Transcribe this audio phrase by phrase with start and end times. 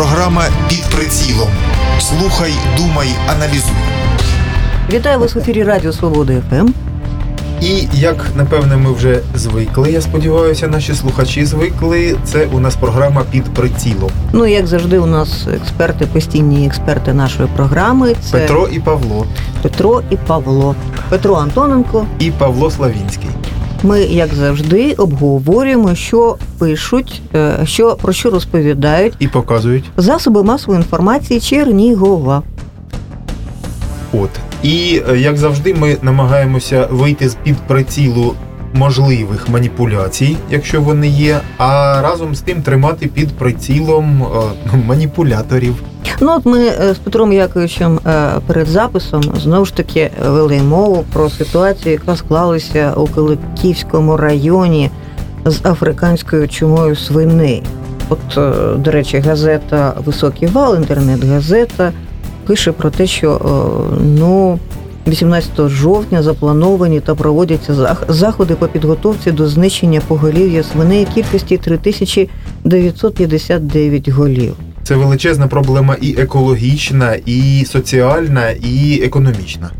[0.00, 1.48] Програма під прицілом.
[2.00, 3.74] Слухай, думай, аналізуй.
[4.92, 6.68] Вітаю вас в ефірі Радіо Свобода ФМ.
[7.60, 12.16] І як напевне ми вже звикли, я сподіваюся, наші слухачі звикли.
[12.24, 14.10] Це у нас програма під прицілом.
[14.32, 18.14] Ну як завжди, у нас експерти, постійні експерти нашої програми.
[18.22, 19.26] Це Петро і Павло,
[19.62, 20.74] Петро і Павло.
[21.08, 22.06] Петро Антоненко.
[22.18, 23.30] і Павло Славінський.
[23.82, 29.84] Ми, як завжди, обговорюємо, що пишуть, е, що про що розповідають І показують.
[29.96, 32.42] засоби масової інформації Чернігова.
[34.12, 34.30] От.
[34.62, 38.34] І е, як завжди, ми намагаємося вийти з під прицілу
[38.74, 45.74] можливих маніпуляцій, якщо вони є, а разом з тим тримати під прицілом е, маніпуляторів.
[46.20, 51.04] Ну от ми е, з Петром Яковичем е, перед записом знову ж таки вели мову
[51.12, 54.90] про ситуацію, яка склалася у Киликівському районі
[55.44, 57.62] з африканською чумою свиней.
[58.08, 58.18] От,
[58.82, 61.92] до речі, газета Високий вал, інтернет-газета,
[62.46, 63.40] пише про те, що
[64.00, 64.58] ну.
[65.10, 74.54] 18 жовтня заплановані та проводяться заходи по підготовці до знищення поголів'я свиней кількості 3959 голів.
[74.82, 79.70] Це величезна проблема і екологічна, і соціальна, і економічна.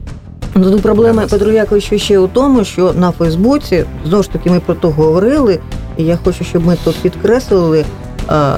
[0.55, 1.27] Ну, проблема.
[1.27, 5.59] Петро Яковичу ще у тому, що на Фейсбуці знову ж таки ми про то говорили,
[5.97, 7.85] і я хочу, щоб ми тут підкреслили.
[8.29, 8.57] а,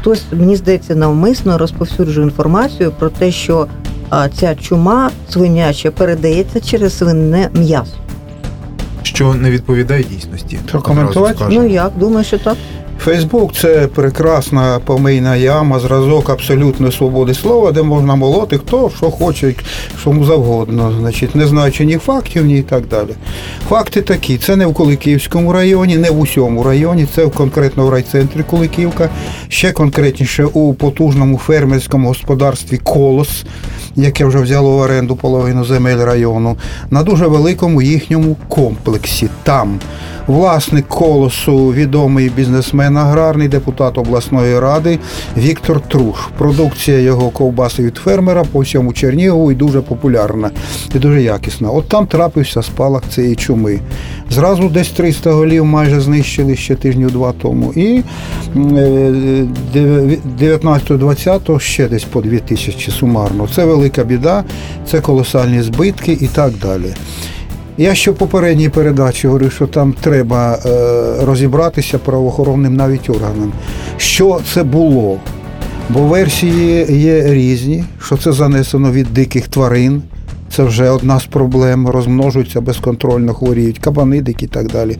[0.00, 3.66] Хтось, мені здається, навмисно розповсюджує інформацію про те, що
[4.34, 7.96] ця чума свиняча передається через свинне м'ясо.
[9.02, 10.58] що не відповідає дійсності.
[10.70, 11.34] Прокоментувати?
[11.34, 11.60] Одразу скажу.
[11.68, 12.56] Ну як, думаю, що так?
[13.04, 19.54] Фейсбук це прекрасна помийна яма, зразок абсолютної свободи слова, де можна молоти хто що хоче,
[20.00, 23.08] що завгодно, значить, не знаючи ні фактів, ні і так далі.
[23.68, 28.42] Факти такі: це не в Куликівському районі, не в усьому районі, це конкретно в райцентрі
[28.42, 29.10] Куликівка,
[29.48, 33.44] ще конкретніше у потужному фермерському господарстві Колос,
[33.96, 36.56] яке вже взяло в оренду половину земель району,
[36.90, 39.28] на дуже великому їхньому комплексі.
[39.42, 39.78] Там
[40.26, 44.98] власник колосу, відомий бізнесмен аграрний, депутат обласної ради
[45.36, 46.16] Віктор Труш.
[46.38, 50.50] Продукція його ковбаси від фермера по всьому Чернігову і дуже популярна
[50.94, 51.70] і дуже якісна.
[51.70, 53.80] От там трапився спалах цієї чуми.
[54.30, 57.72] Зразу десь 300 голів майже знищили ще тижнів два тому.
[57.72, 58.02] І
[58.56, 59.44] е,
[60.40, 63.48] 19-20 ще десь по 2 тисячі сумарно.
[63.54, 64.44] Це велика біда,
[64.90, 66.94] це колосальні збитки і так далі.
[67.78, 73.52] Я ще в попередній передачі говорив, що там треба е, розібратися правоохоронним навіть органам.
[73.96, 75.18] Що це було?
[75.90, 80.02] Бо версії є різні, що це занесено від диких тварин.
[80.56, 84.96] Це вже одна з проблем, розмножуються безконтрольно, хворіють, кабани дикі і так далі.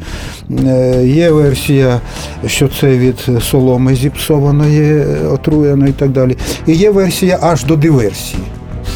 [0.67, 2.01] Е, Є версія,
[2.47, 6.37] що це від соломи зіпсованої, отруєної і так далі.
[6.67, 8.43] І є версія аж до диверсії.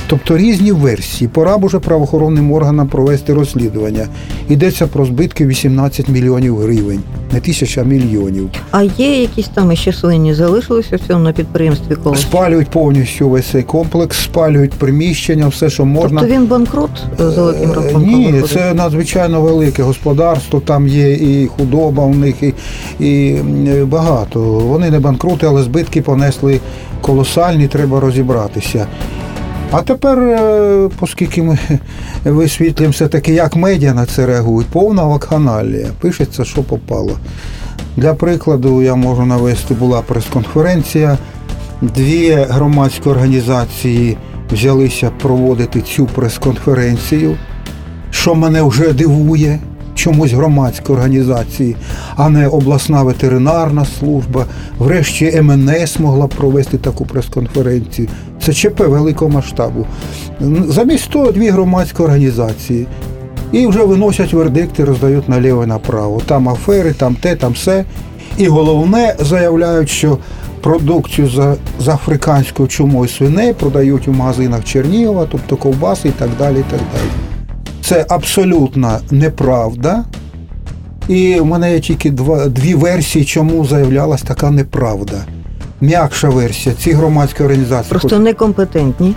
[0.09, 1.29] Тобто різні версії.
[1.29, 4.07] Пора б уже правоохоронним органам провести розслідування.
[4.49, 7.01] Йдеться про збитки 18 мільйонів гривень,
[7.33, 8.49] не тисяча мільйонів.
[8.71, 12.21] А є якісь там ще свині залишилися в цьому на підприємстві колос?
[12.21, 16.21] Спалюють повністю весь цей комплекс, спалюють приміщення, все, що можна.
[16.21, 16.91] Тобто він банкрут
[17.21, 18.03] е, за великим Е, рахунком?
[18.03, 18.51] Ні, виходить?
[18.51, 20.61] це надзвичайно велике господарство.
[20.61, 22.53] Там є і худоба у них, і,
[23.07, 23.39] і
[23.85, 24.41] багато.
[24.41, 26.61] Вони не банкрути, але збитки понесли
[27.01, 28.87] колосальні, треба розібратися.
[29.71, 31.59] А тепер, е, оскільки ми
[32.25, 35.89] висвітлюємо все-таки, як медіа на це реагують, повна вакханалія.
[36.01, 37.19] Пишеться, що попало.
[37.97, 41.19] Для прикладу, я можу навести, була прес-конференція.
[41.83, 44.17] Дві громадські організації
[44.53, 47.37] взялися проводити цю прес-конференцію,
[48.11, 49.59] що мене вже дивує.
[49.97, 51.77] Чомусь громадські організації,
[52.17, 54.45] а не обласна ветеринарна служба.
[54.79, 58.09] Врешті МНС могла провести таку прес-конференцію.
[58.43, 59.87] Це ЧП великого масштабу.
[60.69, 62.87] Замість того дві громадські організації.
[63.53, 66.23] І вже виносять вердикти, роздають наліво і направо.
[66.27, 67.85] Там афери, там те, там все.
[68.39, 70.19] І головне заявляють, що
[70.61, 76.59] продукцію за, з африканською чумою свиней продають у магазинах Чернігова, тобто ковбаси і так далі.
[76.59, 77.36] і так далі.
[77.87, 80.05] Це абсолютна неправда.
[81.09, 85.25] І в мене є тільки два, дві версії, чому заявлялась така неправда.
[85.81, 87.91] М'якша версія, ці громадські організації.
[87.91, 89.15] Просто некомпетентні.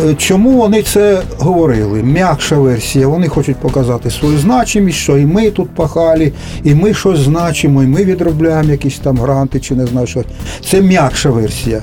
[0.00, 2.02] Е, Чому вони це говорили?
[2.02, 3.08] М'якша версія.
[3.08, 6.32] Вони хочуть показати свою значимість, що і ми тут пахали,
[6.64, 10.24] і ми щось значимо, і ми відробляємо якісь там гранти чи не знаю що.
[10.70, 11.82] Це м'якша версія.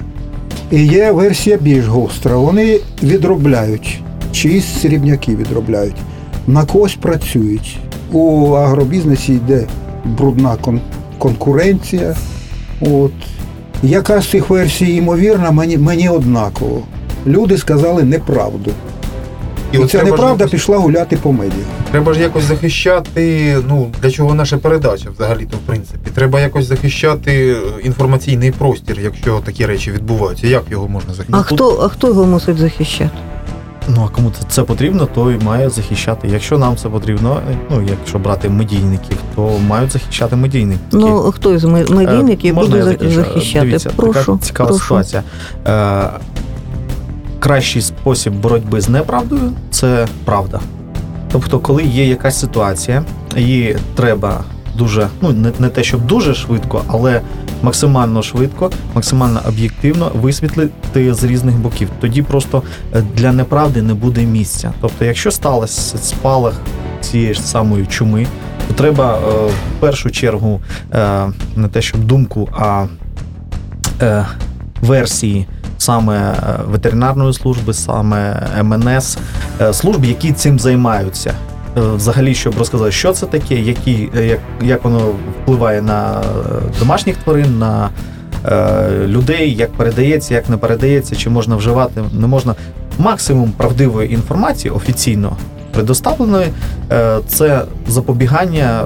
[0.71, 2.37] І є версія більш гостра.
[2.37, 4.01] Вони відробляють,
[4.31, 5.95] чиїсь срібняки відробляють,
[6.47, 7.77] на когось працюють.
[8.11, 9.67] У агробізнесі йде
[10.05, 10.79] брудна кон-
[11.17, 12.15] конкуренція.
[12.81, 13.11] От.
[13.83, 16.81] Яка з цих версій ймовірна, мені, мені однаково.
[17.27, 18.71] Люди сказали неправду.
[19.71, 21.63] І, от ця неправда якось- пішла гуляти по медіа.
[21.91, 23.57] Треба ж якось захищати.
[23.69, 26.11] Ну для чого наша передача взагалі-то в принципі.
[26.13, 30.47] Треба якось захищати е, інформаційний простір, якщо такі речі відбуваються.
[30.47, 33.09] Як його можна А хто, а хто його мусить захищати?
[33.95, 36.27] Ну а кому це- потрібно, той має захищати.
[36.27, 40.79] Якщо нам це потрібно, ну якщо брати медійників, то мають захищати медійники.
[40.91, 43.65] Ну, хто із медійників Е, буде я захищати?
[43.65, 44.83] Дивіться, прошу, така цікава прошу.
[44.83, 45.23] ситуація.
[45.67, 46.09] Е,
[47.39, 50.59] кращий спосіб боротьби з неправдою це правда.
[51.31, 53.03] Тобто, коли є якась ситуація,
[53.37, 54.43] її треба
[54.75, 57.21] дуже, ну не, не те, щоб дуже швидко, але
[57.63, 61.89] максимально швидко, максимально об'єктивно висвітлити з різних боків.
[62.01, 62.63] Тоді просто
[62.95, 64.73] е, для неправди не буде місця.
[64.81, 66.53] Тобто, якщо сталося спалах
[67.01, 68.27] цієї ж самої чуми,
[68.67, 70.61] то треба е, в першу чергу
[70.93, 72.85] е, не те, щоб думку, а
[74.01, 74.25] е,
[74.81, 75.47] версії
[75.77, 76.35] саме е,
[76.71, 79.17] ветеринарної служби, саме МНС,
[79.61, 81.33] е, служб, які цим займаються.
[81.77, 84.99] Е, Взагалі, щоб розказати, що це таке, які, е, як, як воно
[85.43, 86.23] впливає на е,
[86.79, 87.89] домашніх тварин, на
[88.45, 92.55] е, людей, як передається, як не передається, чи можна вживати, не можна.
[92.99, 95.37] Максимум правдивої інформації офіційно
[95.71, 96.47] предоставленої
[96.91, 98.85] е, це запобігання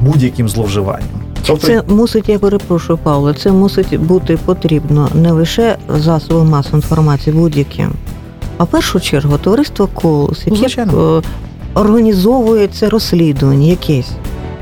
[0.00, 1.08] будь-яким зловживанням.
[1.46, 7.36] Тобто, Це мусить, я перепрошую, Павло, це мусить бути потрібно не лише засоби масової інформації
[7.36, 7.92] будь-яким,
[8.58, 10.86] а в першу чергу товариство Колос, Ну, яке
[11.76, 12.10] звичайно.
[12.10, 14.10] е, організовує це розслідування якесь.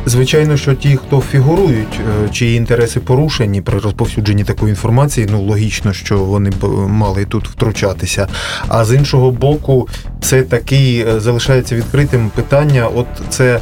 [0.07, 5.93] Звичайно, що ті, хто фігурують, е, чиї інтереси порушені при розповсюдженні такої інформації, ну логічно,
[5.93, 8.29] що вони б мали тут втручатися.
[8.69, 9.89] А з іншого боку,
[10.21, 12.89] це таки е, залишається відкритим питання.
[12.95, 13.61] От це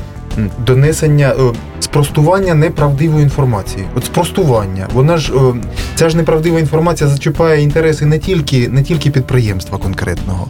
[0.66, 3.84] донесення е, спростування неправдивої інформації.
[3.96, 4.88] От спростування.
[4.94, 5.54] Вона ж е,
[5.94, 10.48] ця ж неправдива інформація зачіпає інтереси не тільки, не тільки підприємства конкретного.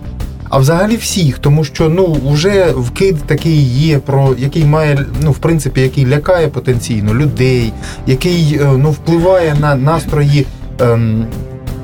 [0.48, 5.38] А взагалі всіх, тому що ну вже вкид такий є, про який має ну в
[5.38, 7.72] принципі, який лякає потенційно людей,
[8.06, 10.46] який е, ну впливає на настрої
[10.80, 11.26] ем,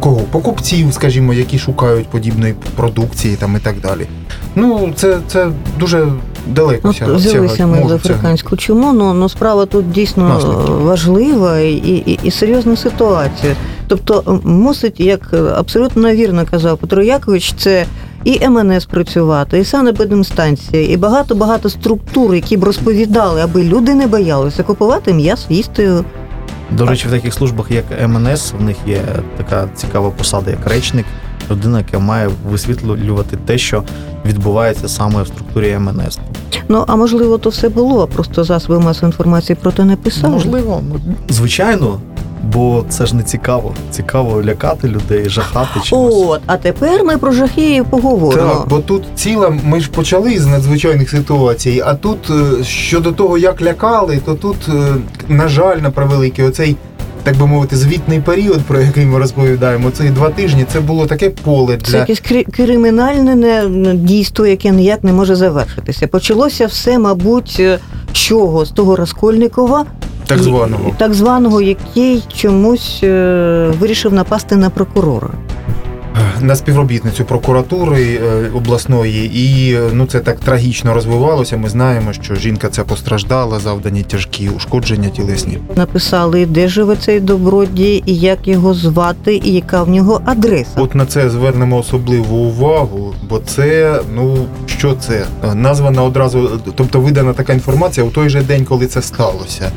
[0.00, 4.06] кого покупців, скажімо, які шукають подібної продукції там і так далі.
[4.55, 6.08] Ну це, це дуже
[6.46, 10.72] далеко От сяга- взялися ми за африканську чуму, ну, ну справа тут дійсно Наслідки.
[10.72, 13.56] важлива і, і, і серйозна ситуація.
[13.87, 17.87] Тобто мусить, як е, абсолютно вірно казав Петро Якович, це
[18.25, 24.62] і МНС працювати, і санепідемстанція, і багато-багато структур, які б розповідали, аби люди не боялися
[24.62, 26.05] купувати м'ясо, їсти.
[26.71, 29.00] До речі, в таких службах, як МНС, в них є
[29.37, 31.06] така цікава посада, як речник,
[31.50, 33.82] людина, яка має висвітлювати те, що
[34.25, 36.19] відбувається саме в структурі МНС.
[36.69, 40.32] Ну а можливо, то все було, а просто засоби масової інформації про те не писали.
[40.35, 40.82] Можливо,
[41.29, 42.00] звичайно,
[42.52, 43.73] бо це ж не цікаво.
[43.91, 46.14] Цікаво лякати людей, жахати чимось.
[46.17, 48.49] От, а тепер ми про жахи поговоримо.
[48.55, 53.38] Так, бо тут ціла, ми ж почали з надзвичайних ситуацій, а тут е, щодо того,
[53.38, 54.94] як лякали, то тут, е,
[55.29, 56.76] на жаль, на превеликий, оцей,
[57.23, 61.31] так би мовити, звітний період, про який ми розповідаємо, цих два тижні, це було таке
[61.31, 66.06] поле для Це якесь крі- кримінальне не- дійство, яке ніяк не може завершитися.
[66.06, 67.79] Почалося все, мабуть, е,
[68.12, 68.64] з чого?
[68.64, 69.85] З того Раскольникова,
[70.26, 70.91] Так званого.
[70.97, 75.31] так званого, який чомусь е, вирішив напасти на прокурора.
[76.40, 81.56] На співробітницю прокуратури е, обласної, і ну це так трагічно розвивалося.
[81.56, 85.59] Ми знаємо, що жінка ця постраждала, завдані тяжкі ушкодження тілесні.
[85.76, 90.71] Написали, де живе цей добродій, і як його звати, і яка в нього адреса.
[90.76, 97.33] От на це звернемо особливу увагу, бо це ну що це названа одразу, тобто видана
[97.33, 99.71] така інформація у той же день, коли це сталося.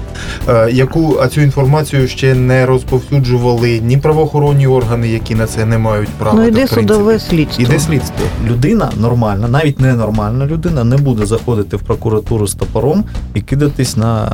[0.49, 5.77] Е, Яку а цю інформацію ще не розповсюджували ні правоохоронні органи, які на це не
[5.77, 6.26] мають права.
[6.33, 7.63] Ну та, йде судове слідство.
[7.63, 8.25] Іде слідство.
[8.45, 13.03] Людина нормальна, навіть ненормальна людина, не буде заходити в прокуратуру з топором
[13.33, 14.31] і кидатись на,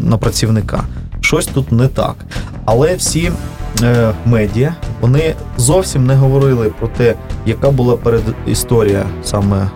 [0.00, 0.84] на працівника.
[1.20, 2.14] Щось тут не так.
[2.64, 3.32] Але всі
[3.82, 7.14] е, медіа вони зовсім не говорили про те,
[7.46, 9.68] яка була перед історія саме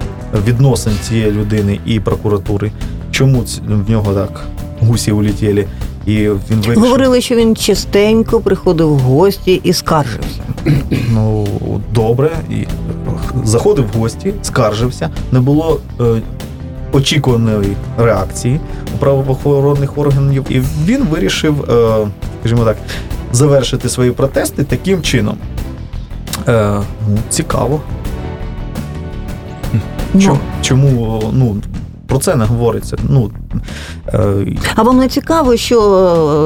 [0.46, 2.72] відносин цієї людини і прокуратури.
[3.10, 4.40] Чому в нього так
[4.80, 5.66] гусі улетіли,
[6.06, 6.78] і він вирішив.
[6.78, 10.42] Говорили, що він частенько приходив в гості і скаржився.
[11.10, 11.46] Ну
[11.94, 12.66] добре, і
[13.44, 16.04] заходив в гості, скаржився, не було е,
[16.92, 18.60] очікуваної реакції
[18.94, 22.08] у правоохоронних органів, і він вирішив, е,
[22.40, 22.76] скажімо так,
[23.32, 25.36] завершити свої протести таким чином.
[26.48, 27.80] Е, ну, цікаво.
[30.14, 31.56] Ну, Чому, чому ну,
[32.16, 32.96] про це не говориться.
[33.08, 33.30] Ну,
[34.14, 35.80] е, А вам не цікаво, що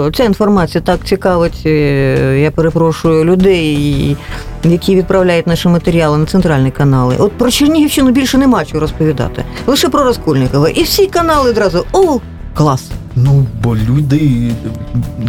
[0.08, 4.16] е, ця інформація так цікавить, е, я перепрошую, людей,
[4.64, 7.16] які відправляють наші матеріали на центральні канали.
[7.18, 9.44] От про Чернігівщину більше нема чого розповідати.
[9.66, 10.68] Лише про Розкольникова.
[10.68, 12.18] І всі канали одразу о,
[12.54, 12.90] клас.
[13.24, 14.50] Ну, бо люди,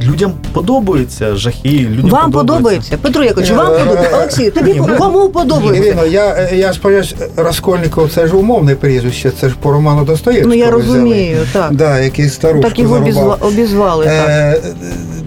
[0.08, 2.98] людям подобаються жахи, людям вам подобається?
[2.98, 4.18] Петро Якович, вам Е, подобається?
[4.18, 5.88] Олексій, тобі кому подобається?
[5.90, 10.54] Ірина, я, я сподіваюся, Раскольников це ж умовне прізвище, це ж по роману Достоєвського.
[10.56, 10.82] Ну я взяли.
[10.84, 11.76] розумію, так.
[11.76, 13.38] Да, який старушку Так його зарубав.
[13.42, 14.06] обізвали.
[14.06, 14.30] так.
[14.30, 14.62] Е,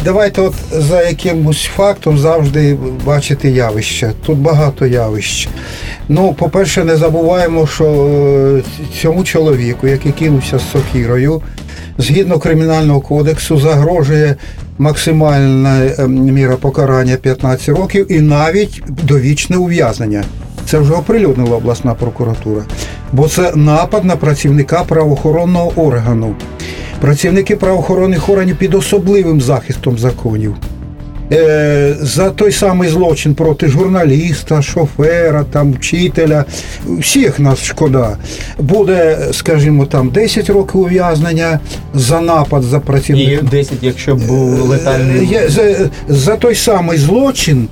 [0.04, 4.12] давайте от за якимось фактом завжди бачити явища.
[4.26, 5.48] Тут багато явищ.
[6.08, 8.62] Ну, по-перше, не забуваємо, що е,
[9.02, 11.42] цьому чоловіку, який кинувся з сокірою,
[11.98, 14.36] згідно кримінального кодексу, загрожує
[14.78, 20.24] максимальна е, міра покарання 15 років і навіть довічне ув'язнення.
[20.66, 22.62] Це вже оприлюднила обласна прокуратура.
[23.12, 26.34] Бо це напад на працівника правоохоронного органу.
[27.00, 30.56] Працівники правоохоронних органів під особливим захистом законів.
[31.32, 36.44] Е, за той самий злочин проти журналіста, шофера, там, вчителя,
[36.88, 38.16] всіх нас шкода.
[38.58, 41.60] Буде, скажімо, там 10 років ув'язнення
[41.94, 43.42] за напад за І працівника.
[43.50, 45.26] 10, якщо був летальний.
[45.26, 47.68] Є- за, за той самий злочин,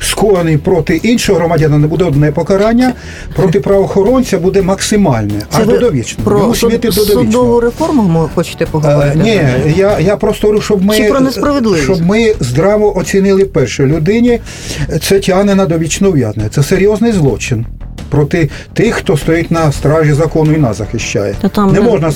[0.00, 2.92] скоєний проти іншого громадянина, не буде одне покарання,
[3.36, 6.30] проти правоохоронця буде максимальне, аж ви до довічного.
[6.30, 9.18] Про суд- судову реформу ми хочете поговорити?
[9.18, 13.86] Е, Ні, я, я просто говорю, щоб ми, Чи про щоб ми здраво оцінили перше.
[13.86, 14.40] Людині
[15.02, 16.48] це тягне на довічне ув'язнення.
[16.48, 17.66] Це серйозний злочин
[18.08, 21.34] проти тих, хто стоїть на стражі закону і нас захищає.
[21.40, 22.12] Та там не можна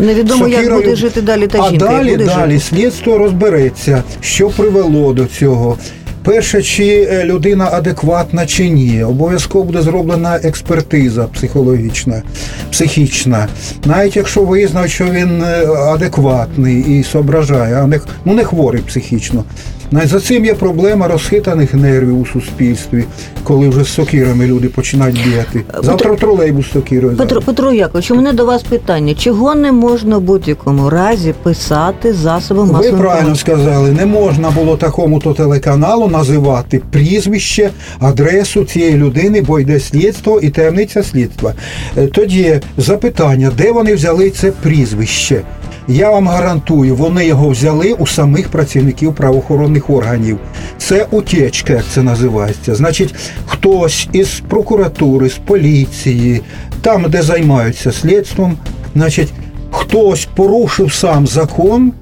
[0.00, 1.84] Невідомо, як буде жити далі та а жінка.
[1.84, 2.64] як далі, буде далі жити.
[2.64, 5.78] слідство розбереться, що привело до цього.
[6.24, 9.04] Перше, чи е, людина адекватна чи ні.
[9.04, 12.22] Обов'язково буде зроблена експертиза психологічна,
[12.70, 13.48] психічна.
[13.84, 19.44] Навіть якщо визнав, що він е, адекватний і соображає, а не, ну, не хворий психічно.
[19.92, 23.04] За цим є проблема розхитаних нервів у суспільстві,
[23.44, 25.64] коли вже з сокирами люди починають бігати.
[25.82, 27.16] Завтра тролейбус з сокирою.
[27.16, 32.12] Петро, Петро Якович, у мене до вас питання: чого не можна в будь-якому разі писати
[32.12, 37.70] засоби Ви правильно сказали, не можна було такому-то телеканалу називати прізвище,
[38.00, 41.54] адресу цієї людини, бо йде слідство і таємниця слідства.
[41.96, 45.42] Е, Тоді запитання, де вони взяли це прізвище?
[45.88, 50.38] Я вам гарантую, вони його взяли у самих працівників правоохоронних органів.
[50.78, 52.74] Це утечка, як це називається.
[52.74, 53.14] Значить,
[53.46, 56.40] хтось із прокуратури, з поліції,
[56.80, 58.56] там, де займаються слідством,
[58.94, 59.32] значить,
[59.70, 61.92] хтось порушив сам закон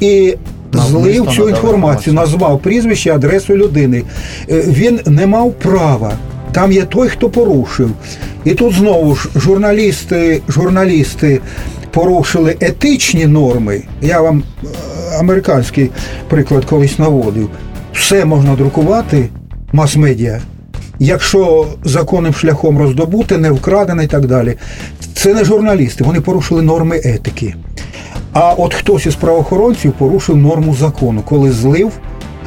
[0.00, 0.36] і
[0.72, 4.02] злив цю інформацію, назвав прізвище, адресу людини.
[4.50, 6.12] Е, Він не мав права.
[6.52, 7.90] Там є той, хто порушив.
[8.44, 11.40] І тут знову ж журналісти, журналісти
[11.90, 13.82] порушили етичні норми.
[14.02, 14.66] Я вам е,
[15.18, 15.90] американський
[16.28, 17.48] приклад колись наводив.
[17.92, 19.28] Все можна друкувати,
[19.72, 20.40] мас-медіа,
[20.98, 24.54] якщо законним шляхом роздобути, не вкрадено і так далі.
[25.14, 27.54] Це не журналісти, вони порушили норми етики.
[28.32, 31.92] А от хтось із правоохоронців порушив норму закону, коли злив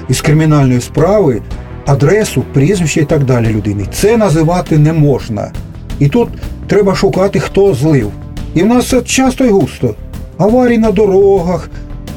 [0.09, 1.41] із кримінальної справи
[1.85, 3.85] адресу, прізвище і так далі людини.
[3.93, 5.51] Це називати не можна.
[5.99, 6.29] І тут
[6.67, 8.11] треба шукати, хто злив.
[8.55, 9.95] І в нас часто і густо.
[10.37, 11.69] Аварії на дорогах.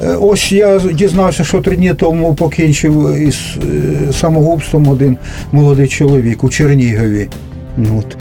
[0.02, 3.36] Е, Ось я дізнався, що три дні тому покінчив із
[4.08, 5.16] е, самогубством один
[5.52, 7.28] молодий чоловік у Чернігові.
[7.76, 8.16] Ну, От.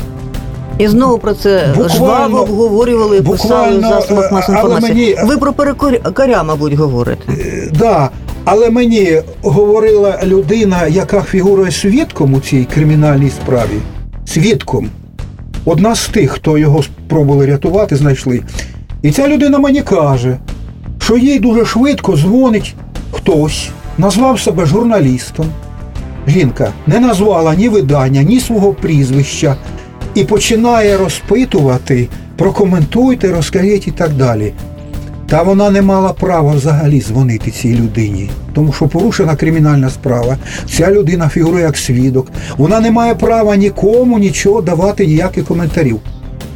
[0.77, 5.15] І знову про це Буквально- жваво обговорювали, писали в буквально, засобах е, масової інформації.
[5.15, 7.23] мені- Ви про перекоря, мабуть, говорите.
[7.33, 8.09] Е, Да,
[8.45, 13.77] але мені говорила людина, яка фігурує свідком у цій кримінальній справі.
[14.25, 14.89] Свідком.
[15.65, 18.41] Одна з тих, хто його спробували рятувати, знайшли.
[19.01, 20.37] І ця людина мені каже,
[20.99, 22.75] що їй дуже швидко дзвонить
[23.11, 25.45] хтось, назвав себе журналістом.
[26.27, 29.55] Жінка не назвала ні видання, ні свого прізвища
[30.15, 34.53] і починає розпитувати, прокоментуйте, розкажіть і так далі.
[35.27, 40.37] Та вона не мала права взагалі дзвонити цій людині, тому що порушена кримінальна справа.
[40.69, 42.27] Ця людина фігурує як свідок.
[42.57, 45.99] Вона не має права нікому нічого давати, ніяких коментарів.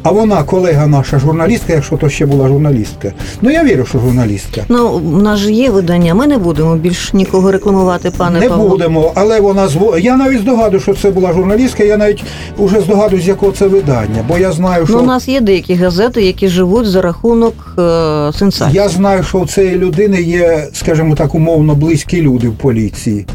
[0.08, 3.14] А вона, колега наша журналістка, якщо то ще була журналістка.
[3.42, 4.62] Ну я вірю, що журналістка.
[4.70, 8.70] Ну, у нас же є видання, ми не будемо більш нікого рекламувати, пане не Павло.
[8.70, 9.98] будемо, але вона зво.
[9.98, 11.84] Я навіть здогадую, що це була журналістка.
[11.84, 12.24] Я навіть
[12.58, 15.74] уже здогадую, з якого це видання, бо я знаю, що Ну, у нас є деякі
[15.76, 18.76] газети, які живуть за рахунок е, сенсацій.
[18.76, 23.26] Я знаю, що у цієї людини є, скажімо так, умовно близькі люди в поліції.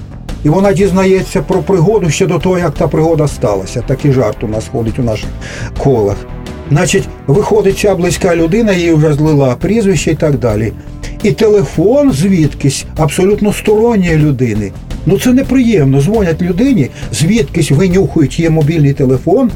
[0.44, 3.82] І вона дізнається про пригоду ще до того, як та пригода сталася.
[3.86, 5.28] Такий жарт у нас ходить у наших
[5.78, 6.16] колах.
[6.72, 10.72] Значить, виходить ця близька людина, їй вже злила прізвище і так далі.
[11.22, 14.72] І телефон звідкись абсолютно сторонньої людини.
[15.06, 16.02] Ну це неприємно.
[16.02, 19.50] Дзвонять людині, звідкись винюхують, є мобільний телефон.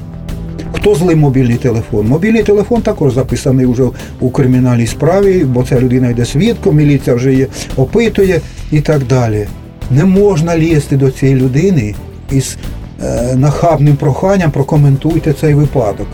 [0.73, 2.07] Хто злив мобільний телефон?
[2.07, 3.85] Мобільний телефон також записаний вже
[4.21, 7.47] у кримінальній справі, бо ця людина йде свідком, міліція вже її
[7.77, 8.41] опитує
[8.73, 9.47] і так далі.
[9.91, 11.95] Не можна лізти до цієї людини
[12.33, 12.57] із
[13.03, 16.07] е, нахабним проханням прокоментуйте цей випадок.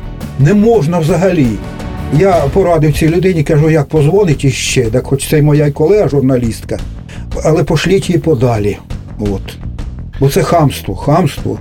[0.42, 1.46] Не можна взагалі.
[2.18, 6.78] Я порадив цій людині, кажу, як позвонить іще, так хоч це й моя колега, журналістка,
[7.44, 8.78] але пошліть її подалі.
[9.20, 9.42] От.
[10.20, 11.58] Бо це хамство, хамство.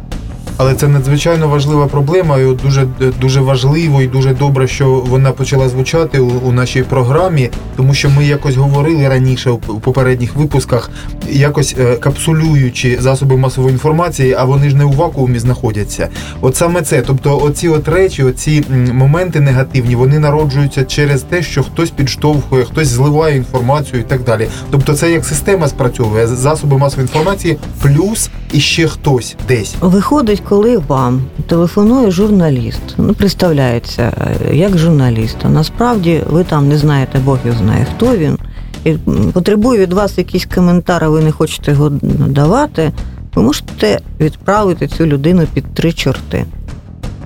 [0.62, 2.88] Але це надзвичайно важлива проблема, і дуже
[3.22, 8.10] дуже важливо і дуже добре, що вона почала звучати у, у нашій програмі, тому що
[8.10, 10.90] ми якось говорили раніше у попередніх випусках,
[11.30, 16.10] якось е, капсулюючи засоби масової інформації, а вони ж не у вакуумі знаходяться.
[16.42, 18.64] От саме це, тобто, оці от речі, оці
[18.94, 24.48] моменти негативні, вони народжуються через те, що хтось підштовхує, хтось зливає інформацію і так далі.
[24.72, 31.22] Тобто, це як система спрацьовує засоби масової інформації, плюс іще хтось десь виходить коли вам
[31.48, 34.14] телефонує журналіст, ну представляється
[34.52, 38.38] е, як журналіст, а насправді ви там не знаєте, Бог його знає, хто він,
[38.84, 38.94] і
[39.34, 41.90] потребує від вас якийсь коментар, а ви не хочете його
[42.28, 42.92] давати,
[43.36, 46.46] ви можете відправити цю людину під три чорти.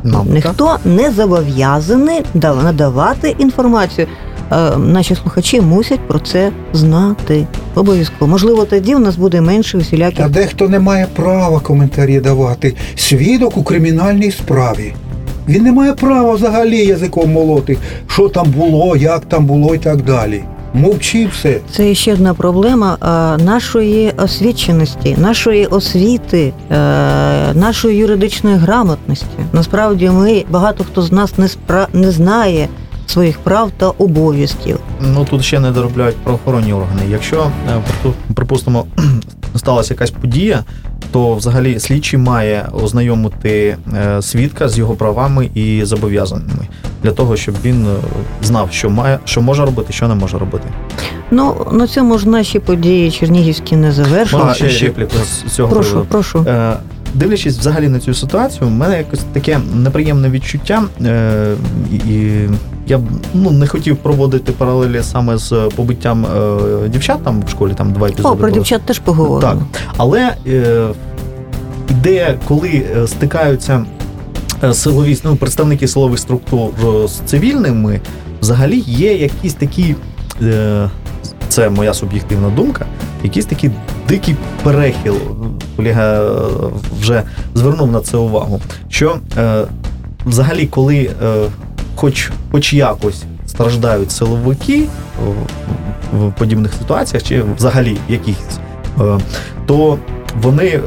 [0.04, 4.08] Мабуть, Ніхто не зобов'язаний надавати інформацію.
[4.52, 7.48] Е, наші слухачі мусять про це знати.
[7.76, 8.32] Обов'язково.
[8.32, 10.26] Можливо, тоді в нас буде менше усіляких...
[10.26, 12.76] А дехто не має права коментарі давати.
[12.96, 14.94] Свідок у кримінальній справі.
[15.48, 20.02] Він не має права взагалі язиком молоти, що там було, як там було і так
[20.02, 20.44] далі.
[20.74, 21.60] Мовчи все.
[21.72, 22.98] Це ще одна проблема
[23.46, 26.76] нашої освіченості, нашої освіти, е,
[27.54, 29.26] нашої юридичної грамотності.
[29.54, 31.88] Насправді, ми багато хто з нас не спра...
[31.94, 32.68] не знає
[33.08, 34.80] своїх прав та обов'язків.
[35.02, 37.02] Ну тут ще не доробляють правоохоронні органи.
[37.10, 37.82] Якщо е,
[38.34, 38.86] припустимо
[39.56, 40.64] сталася якась подія,
[41.12, 46.68] то взагалі слідчий має ознайомити е, свідка з його правами і зобов'язаннями
[47.04, 47.96] для того, щоб він е,
[48.44, 50.68] знав, що має, що може робити, що не може робити.
[51.32, 54.54] Ну на цьому ж наші події чернігівські не завершені.
[54.54, 54.94] ще ще
[55.48, 56.10] з цього прошу, приводу.
[56.12, 56.46] прошу.
[57.16, 61.54] Дивлячись взагалі на цю ситуацію, в мене якось таке неприємне відчуття, е,
[61.92, 62.32] і
[62.88, 63.02] я б
[63.34, 68.08] ну не хотів проводити паралелі саме з побиттям е, дівчат там в школі, там два
[68.08, 68.36] епізоди.
[68.36, 69.54] О, про дівчат теж поговоримо.
[69.72, 70.88] Так, але е,
[71.90, 73.86] ідея, коли е, стикаються
[74.64, 76.70] е, силові ну, представники силових структур
[77.08, 78.00] з цивільними,
[78.42, 79.96] взагалі є якісь такі.
[80.42, 80.90] Е,
[81.50, 82.86] це моя суб'єктивна думка,
[83.24, 83.72] якийсь такий
[84.08, 85.16] дикий перехил.
[85.76, 86.32] Колега
[87.00, 87.24] вже
[87.56, 88.62] звернув на це увагу.
[88.90, 89.64] Що е,
[90.26, 91.46] взагалі, коли е,
[91.96, 94.84] хоч хоч якось страждають силовики
[96.14, 98.60] в, в подібних ситуаціях, чи взагалі якихось,
[99.00, 99.20] е,
[99.66, 99.98] то
[100.42, 100.82] вони е,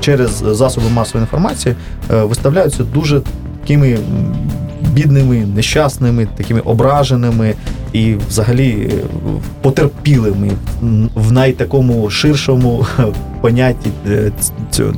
[0.00, 1.74] через засоби масової інформації
[2.10, 3.20] е, виставляються дуже
[3.60, 3.98] такими
[4.92, 7.54] бідними, нещасними, такими ображеними
[7.96, 9.04] і взагалі е,
[9.62, 10.50] потерпілими
[11.14, 12.86] в найтакому ширшому
[13.40, 14.32] понятті е,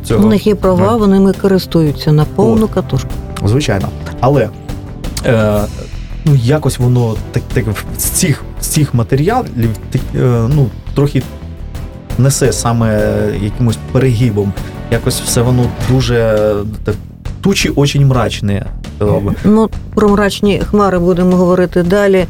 [0.04, 0.24] цього.
[0.24, 3.10] У них є права, вони ми користуються на повну О, катушку.
[3.44, 3.88] Звичайно.
[4.20, 4.48] Але
[5.26, 5.60] е,
[6.24, 7.64] ну, якось воно так, так
[7.98, 11.22] з цих з цих матеріалів так, е, ну, трохи
[12.18, 14.52] несе саме якимось перегибом.
[14.90, 16.50] Якось все воно дуже
[16.84, 16.94] так,
[17.40, 18.62] тучі очень мрачні.
[19.44, 22.26] Ну, про мрачні хмари будемо говорити далі.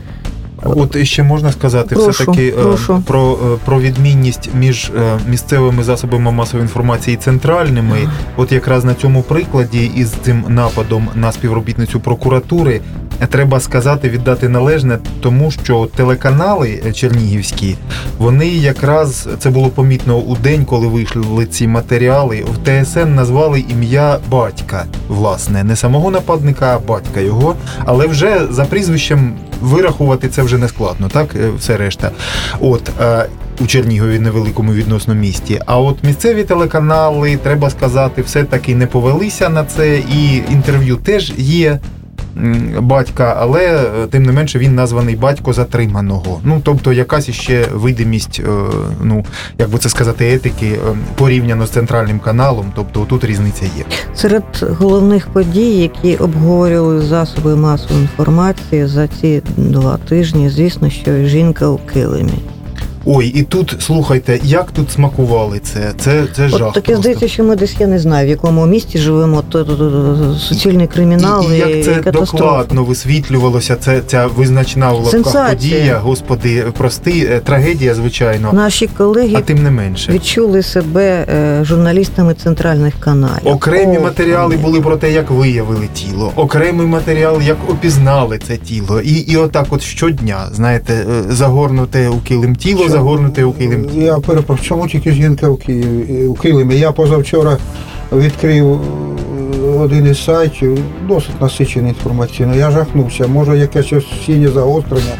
[0.62, 3.02] От ще можна сказати, прошу, все таки прошу.
[3.06, 7.98] про е, про відмінність між е, місцевими засобами масової інформації і центральними.
[8.36, 12.80] От якраз на цьому прикладі із цим нападом на співробітницю прокуратури
[13.26, 17.76] треба сказати, віддати належне, тому що телеканали чернігівські,
[18.18, 22.44] вони якраз це було помітно у день, коли вийшли ці матеріали.
[22.52, 28.64] В ТСН назвали ім'я батька, власне, не самого нападника, а батька його, але вже за
[28.64, 32.10] прізвищем вирахувати це вже не складно, так е, все решта.
[32.60, 32.90] От
[33.60, 35.60] у Чернігові невеликому відносно місті.
[35.66, 41.32] А от місцеві телеканали, треба сказати, все таки не повелися на це, і інтерв'ю теж
[41.36, 41.78] є
[42.80, 46.40] батька, але е, тим не менше він названий батько затриманого.
[46.44, 48.50] Ну тобто, якась іще видимість, е,
[49.02, 49.24] ну
[49.58, 50.78] як би це сказати, етики е,
[51.14, 52.72] порівняно з центральним каналом.
[52.76, 53.84] Тобто тут різниця є.
[54.14, 54.44] Серед
[54.78, 61.78] головних подій, які обговорювали засоби масової інформації за ці два тижні, звісно, що жінка у
[61.78, 62.38] килимі.
[63.04, 65.92] Ой, і тут слухайте, як тут смакували це?
[65.98, 66.68] Це, це жах.
[66.68, 67.02] От таке просто.
[67.02, 70.34] здається, що ми десь я не знаю, в якому місті живемо, то, то, то, то
[70.38, 72.32] суцільний кримінал і, і, і як це катастрофа.
[72.37, 79.34] докладно висвітлювалося, це ця визначна в лапках подія, господи, прости, е, трагедія, звичайно, Наші колеги
[79.37, 80.12] а тим не менше.
[80.12, 83.28] відчули себе е, журналістами центральних каналів.
[83.44, 89.00] Окремі О, матеріали були про те, як виявили тіло, окремий матеріал, як опізнали це тіло.
[89.00, 93.48] І, і отак, от щодня, знаєте, е, загорнуте у килим тіло, Чому?
[93.48, 93.87] у килим.
[93.94, 96.76] Я перепрошую, чому тільки жінка в Києві у Килимі?
[96.78, 97.56] Я позавчора
[98.12, 98.78] відкрив е,
[99.78, 102.56] один із сайтів, досить насичений інформаційно.
[102.56, 105.12] Я жахнувся, може якесь осіннє загострення.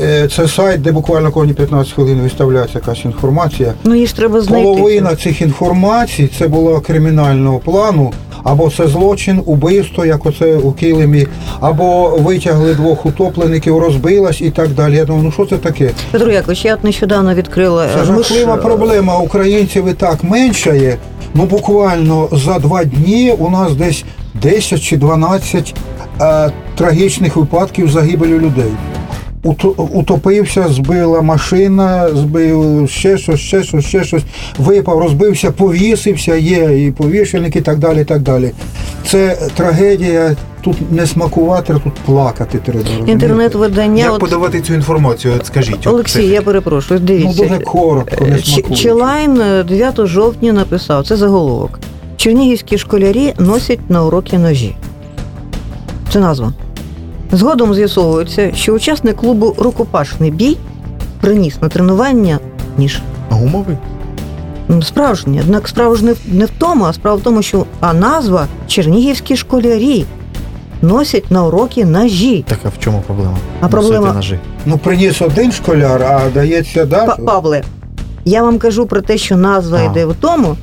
[0.00, 3.74] Е, Це сайт, де буквально кожні 15 хвилин виставляється якась інформація.
[3.84, 4.64] Ну її ж треба знайти.
[4.64, 8.12] Половина цих інформацій це було кримінального плану,
[8.44, 11.26] або це злочин, убивство, як оце у Килимі,
[11.60, 14.96] або витягли двох утоплеників, розбилась і так далі.
[14.96, 15.90] Я думаю, ну що це таке?
[16.10, 19.18] Петро Якович, я от нещодавно відкрила Це е, жахлива е, проблема.
[19.18, 20.96] Українців і так меншає.
[21.34, 25.74] Ну буквально за два дні у нас десь 10 чи 12
[26.20, 28.72] е, трагічних випадків загибелі людей.
[29.44, 34.22] Уто- Утопився, збила машина, збив ще щось, ще щось, ще щось,
[34.58, 38.00] випав, розбився, повісився, є і повішальник, і так далі.
[38.00, 38.52] і так далі.
[39.06, 40.36] Це трагедія.
[40.60, 42.80] Тут не смакувати, тут плакати треба.
[42.80, 43.12] розумієте?
[43.12, 44.04] інтернет-видання.
[44.04, 45.34] Як от- подавати цю інформацію?
[45.36, 45.86] От скажіть.
[45.86, 50.52] Олексій, це- я перепрошую, Дивіться Ну дуже коротко, не Е, Ч- Челайн е, 9 жовтня
[50.52, 51.78] написав, це заголовок.
[52.16, 54.76] Чернігівські школярі носять на уроки ножі.
[56.12, 56.52] Це назва.
[57.32, 60.56] Згодом з'ясовується, що учасник клубу Рукопашний бій
[61.20, 62.38] приніс на тренування
[62.78, 63.00] ніж.
[63.30, 63.76] Гумовий?
[64.70, 65.40] М, Справжній.
[65.40, 68.46] Однак справа ж не, в- не в тому, а справа в тому, що а назва
[68.66, 70.04] чернігівські школярі
[70.82, 72.44] носять на уроки ножі.
[72.48, 73.36] Так а в чому проблема?
[73.60, 74.38] А проблема- Носити ножи.
[74.66, 77.62] Ну приніс один школяр, а дається да, Па- Павле,
[78.24, 79.82] я вам кажу про те, що назва А.
[79.82, 80.56] йде в тому,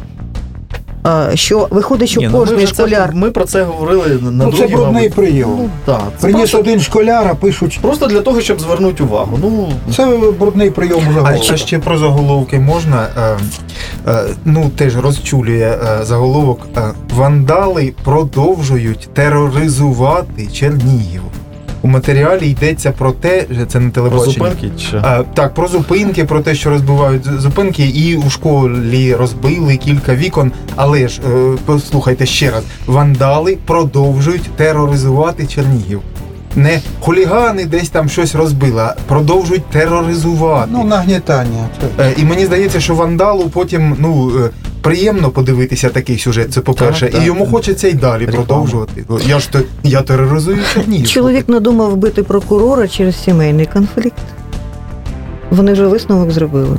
[1.34, 3.12] що виходить, що Ні, ну, ми, кожний це, школяр.
[3.14, 5.14] ми про це говорили на Ну, це другій, брудний мабуть.
[5.14, 5.56] прийом.
[5.60, 6.02] Ну, так.
[6.18, 9.40] Це Приніс просто, один школяр, а пишуть, просто для того, щоб звернути увагу.
[9.42, 11.44] Ну, це брудний прийом у А заголовку.
[11.44, 13.08] ще, ще про заголовки можна.
[13.18, 13.38] Е,
[14.08, 16.68] е, ну, теж розчулює е, заголовок.
[16.78, 16.82] Е,
[17.16, 21.22] вандали продовжують тероризувати Чернігів.
[21.82, 24.34] У матеріалі йдеться про те, що це не про телебачення.
[24.34, 24.98] зупинки чи.
[25.04, 30.52] А, так, про зупинки, про те, що розбивають зупинки, і у школі розбили кілька вікон.
[30.76, 36.02] Але ж е, послухайте ще раз: вандали продовжують тероризувати Чернігів.
[36.56, 40.70] Не хулігани десь там щось розбили, а продовжують тероризувати.
[40.72, 41.68] Ну, нагнітання.
[42.00, 44.50] Е, І мені здається, що вандалу потім ну е,
[44.82, 46.54] приємно подивитися такий сюжет.
[46.54, 47.24] Це по-перше, Так, так.
[47.24, 48.46] і йому хочеться й далі Реклама.
[48.46, 49.04] продовжувати.
[49.28, 51.08] Я ж то я тероризую Чернігів.
[51.08, 54.22] Чоловік надумав вбити прокурора через сімейний конфлікт.
[55.52, 56.78] Вони вже висновок зробили.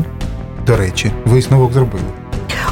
[0.66, 2.04] До речі, висновок зробили.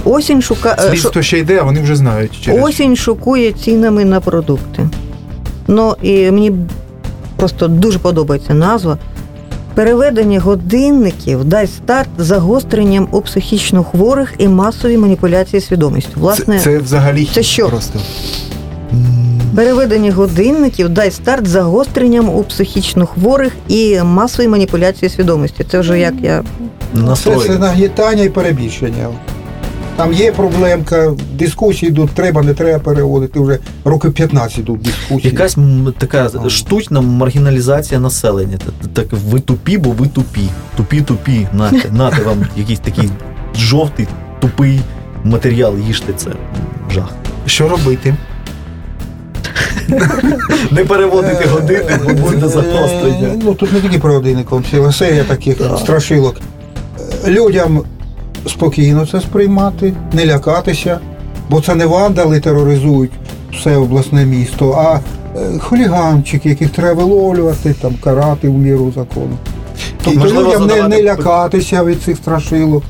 [0.04, 0.76] Осінь шука...
[0.78, 4.88] е, Слідство ще йде, а вони вже знають через Осінь шокує цінами на продукти.
[5.68, 6.52] Ну і мені
[7.36, 8.98] просто дуже подобається назва.
[9.78, 16.10] Переведення годинників дасть старт загостренням у психічно хворих і масові маніпуляції свідомістю.
[16.16, 17.68] Власне, це, це взагалі це що?
[17.68, 17.98] просто.
[19.56, 25.64] переведення годинників дасть старт загостренням у психічно хворих і масові маніпуляції свідомості.
[25.70, 26.44] Це вже як я
[26.94, 27.46] Це, настрой.
[27.46, 29.08] це нагнітання і перебільшення.
[29.98, 33.40] Там є проблемка, дискусії йдуть, треба, не треба переводити.
[33.40, 35.32] Вже роки 15 йдуть дискусії.
[35.32, 35.56] Якась
[35.98, 38.58] така штучна маргіналізація населення.
[38.92, 40.48] Так ви тупі, бо ви тупі.
[40.76, 41.46] Тупі, тупі.
[41.52, 43.10] Нате, нате вам якийсь такий
[43.56, 44.06] жовтий,
[44.40, 44.80] тупий
[45.24, 46.30] матеріал, їжте це.
[46.94, 47.12] Жах.
[47.46, 48.14] Що робити?
[50.70, 53.40] Не переводити Е, години, бо буде е, загострення.
[53.44, 56.36] Ну тут не тільки про годинником, ціла серія таких страшилок.
[57.26, 57.82] Е, Людям
[58.48, 61.00] спокійно це сприймати, не лякатися,
[61.50, 63.12] бо це не вандали тероризують
[63.52, 65.00] все обласне місто, а
[65.38, 69.36] е, хуліганчики, яких треба виловлювати, там карати в міру закону.
[70.04, 72.82] Тобто можливо, людям не, не лякатися від цих страшилок.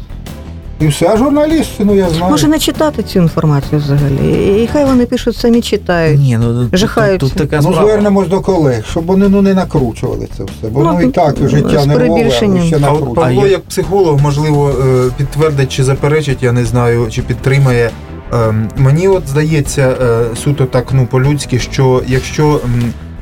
[0.80, 2.30] І все, а журналісти, ну я знаю.
[2.30, 4.62] може не читати цю інформацію взагалі.
[4.62, 6.20] І хай вони пишуть, самі читають.
[6.20, 10.44] Ні, ну тут, тут така Ну, звернемось до колег, щоб вони ну, не накручували це
[10.44, 10.68] все.
[10.68, 12.66] Бо Ну, ну, і так життя нервове, а перебільшенням.
[12.66, 13.14] ще накручують.
[13.14, 17.90] Павло, А я- як психолог, можливо, е, підтвердить чи заперечить, я не знаю, чи підтримає.
[18.32, 22.60] Ем, Мені от здається, е, суто так ну по-людськи, що якщо.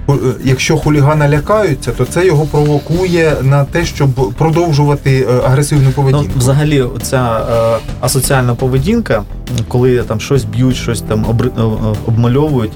[0.09, 0.13] Е,
[0.45, 6.85] Якщо хулігана лякаються, то це його провокує на те, щоб продовжувати е, агресивну Ну, взагалі,
[7.03, 9.23] ця е, асоціальна поведінка,
[9.69, 12.73] коли там щось б'ють, щось там обри- е, обмальовують,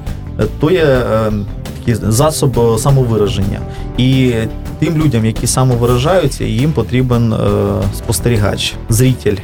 [0.60, 1.32] то є е,
[1.78, 3.60] такий засоб самовираження.
[3.98, 4.32] І
[4.78, 7.36] тим людям, які самовиражаються, їм потрібен е,
[7.96, 9.36] спостерігач, зритель,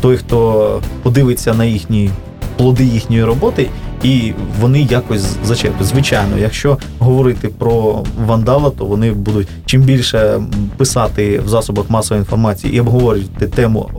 [0.00, 2.10] той, хто подивиться на їхні
[2.56, 3.70] плоди їхньої роботи,
[4.02, 5.86] і вони якось зачеплять.
[5.86, 10.42] Звичайно, якщо говорити про вандала, то вони будуть чим більше
[10.76, 13.90] писати в засобах масової інформації і обговорювати тему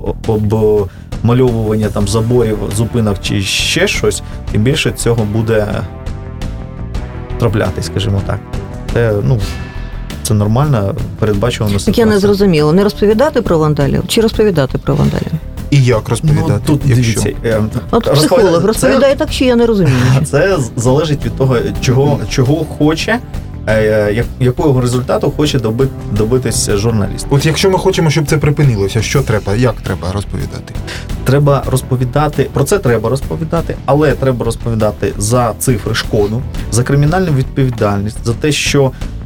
[1.22, 5.68] обмальовування там заборів, зупинок чи ще щось, тим більше цього буде
[7.40, 8.40] траплятись, скажімо так.
[8.94, 9.40] Це ну.
[10.24, 15.32] Це нормально, передбачувана Так я не зрозуміла, не розповідати про вандалів чи розповідати про вандалів?
[15.72, 16.54] І як розповідати?
[16.54, 17.22] Ну, тут якщо?
[17.22, 19.96] дивіться, е, От психолог це- розповідає так, що я не розумію.
[20.26, 23.20] Це залежить від того, чого, чого хоче,
[24.40, 27.28] якого результату хоче доби, добитися журналіст.
[27.30, 30.74] От якщо ми хочемо, щоб це припинилося, що треба, як треба розповідати?
[31.24, 38.26] Треба розповідати про це треба розповідати, але треба розповідати за цифри шкоду, за кримінальну відповідальність,
[38.26, 39.24] за те, що е,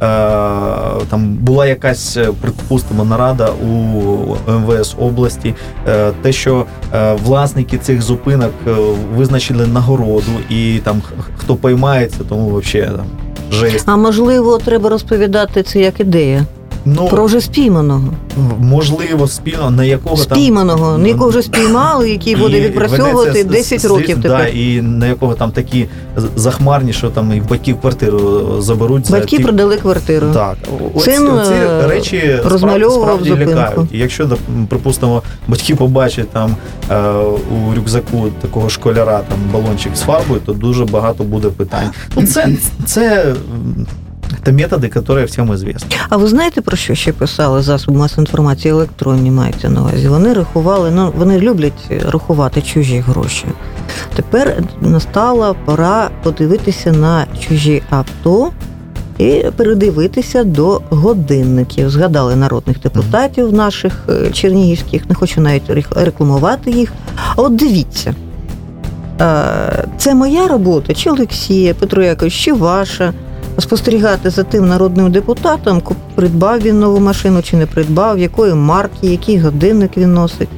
[1.10, 3.66] там була якась, е, припустимо, нарада у
[4.50, 5.54] МВС області,
[5.88, 8.70] е, те, що е, власники цих зупинок е,
[9.14, 11.02] визначили нагороду, і там
[11.36, 13.06] хто поймається, тому взагалі там
[13.50, 13.84] жесть.
[13.88, 16.44] А можливо, треба розповідати це як ідея
[16.88, 18.04] Ну про вже спійманого.
[18.60, 23.88] можливо, спільно на якого там Спійманого, на якого вже спіймали, який буде відпрацьовувати 10 с-
[23.88, 24.38] років тепер.
[24.38, 25.86] Да, і на якого там такі
[26.36, 29.42] захмарні, що там і батьків квартиру заберуть Батьки за ті...
[29.42, 30.26] продали квартиру.
[30.34, 30.56] Так,
[30.94, 33.92] оці, Син, оці е, речі розмальовував справді лякають.
[33.92, 34.28] І якщо,
[34.68, 36.56] припустимо, батьки побачать там
[36.90, 37.10] е,
[37.50, 41.90] у рюкзаку такого школяра там балончик з фарбою, то дуже багато буде питань.
[42.16, 42.48] Ну, це,
[42.84, 43.34] це,
[44.46, 45.96] це методи, які всім известні.
[46.08, 50.08] А ви знаєте про що ще писали засоби масової інформації електронні мається на увазі?
[50.08, 53.44] Вони рахували, ну вони люблять рахувати чужі гроші.
[54.14, 58.50] Тепер настала пора подивитися на чужі авто
[59.18, 61.90] і передивитися до годинників.
[61.90, 66.92] Згадали народних депутатів наших е, чернігівських, не хочу навіть рекламувати їх.
[67.36, 68.14] А от дивіться.
[69.20, 73.12] е, Це моя робота, чи Олексія, Петро Якович, чи ваша
[73.58, 75.82] спостерігати за тим народним депутатом,
[76.14, 80.48] придбав він нову машину чи не придбав, якої марки, який годинник він носить.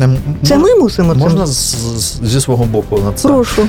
[0.00, 3.28] Ем, Це ми мусимо можна з, з- зі свого боку на це.
[3.28, 3.62] Прошу.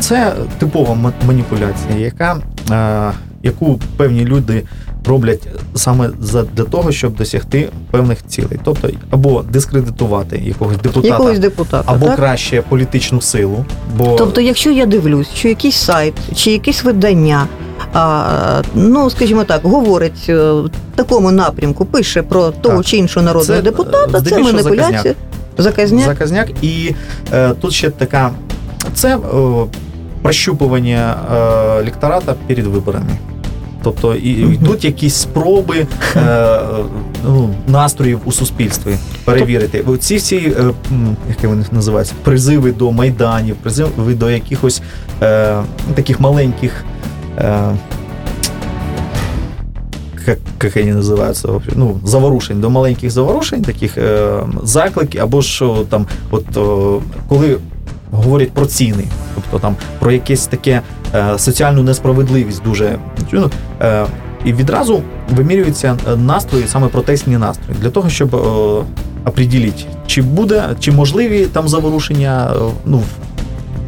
[0.00, 2.36] Це типова ма- маніпуляція, яка,
[2.70, 3.12] е,
[3.42, 4.62] яку певні люди
[5.08, 5.40] роблять
[5.74, 8.60] саме за, для того, щоб досягти певних цілей.
[8.64, 11.92] Тобто, або дискредитувати якогось депутата, Якогось депутата.
[11.92, 12.16] або так?
[12.16, 13.64] краще політичну силу.
[13.96, 17.46] Бо Тобто, якщо я дивлюсь, що якийсь сайт чи якесь видання,
[17.94, 22.86] а, ну скажімо так, говорить е, в такому напрямку, пише про того Так.
[22.86, 25.14] чи іншого народного Це, е, депутата, це маніпуляція.
[25.58, 26.06] Заказняк.
[26.06, 26.48] заказняк.
[26.62, 26.94] І
[27.32, 28.30] е, тут ще така
[28.94, 29.18] це е,
[30.22, 31.16] прощупування
[31.80, 33.10] е, лектората перед виборами.
[33.82, 35.86] Тобто і, йдуть якісь спроби
[36.16, 36.58] е,
[37.24, 39.84] ну, настроїв у суспільстві перевірити.
[40.00, 40.70] Ці всі, е,
[41.28, 44.82] як вони називаються, призиви до майданів, призиви до якихось
[45.22, 45.56] е,
[45.94, 46.84] таких маленьких.
[47.38, 47.76] Е,
[50.28, 56.06] как, как они називаються ну, заворушень, до маленьких заворушень, таких е, закликів, або що там,
[56.30, 57.58] от о, коли
[58.10, 60.82] говорять про ціни, тобто там про якесь таке е,
[61.36, 62.98] соціальну несправедливість дуже
[63.32, 64.06] ну, е,
[64.44, 65.02] і відразу
[65.36, 68.38] вимірюються е, настрої, саме протестні настрої, для того, щоб е,
[69.24, 72.98] определити, чи буде, чи можливі там заворушення е, ну,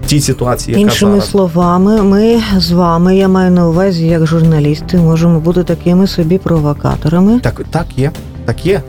[0.03, 1.31] в тій ситуації, яка Іншими зараз.
[1.31, 7.41] словами, ми з вами, я маю на увазі, як журналісти, можемо бути такими собі провокаторами.
[7.41, 8.11] Так, так є.
[8.45, 8.83] Так є.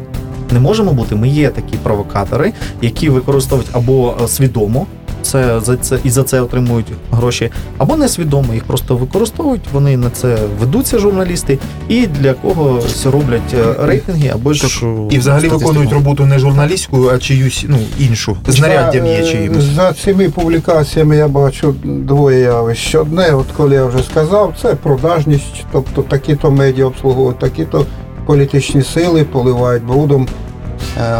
[0.51, 1.15] Не можемо бути.
[1.15, 4.85] Ми є такі провокатори, які використовують або е, свідомо
[5.21, 9.61] це за це і за це отримують гроші, або несвідомо їх просто використовують.
[9.73, 15.41] Вони на це ведуться журналісти, і для когось роблять е, рейтинги або ж І взагалі
[15.41, 15.59] статистику.
[15.59, 18.37] виконують роботу не журналістську, а чиюсь ну, іншу.
[18.47, 19.63] Знаряддям є е, чиїмось.
[19.63, 22.95] За цими публікаціями я бачу двоє явищ.
[22.95, 27.85] Одне, от коли я вже сказав, це продажність, тобто такі-то медіа обслуговують, такі-то
[28.25, 30.50] політичні сили поливають брудом е,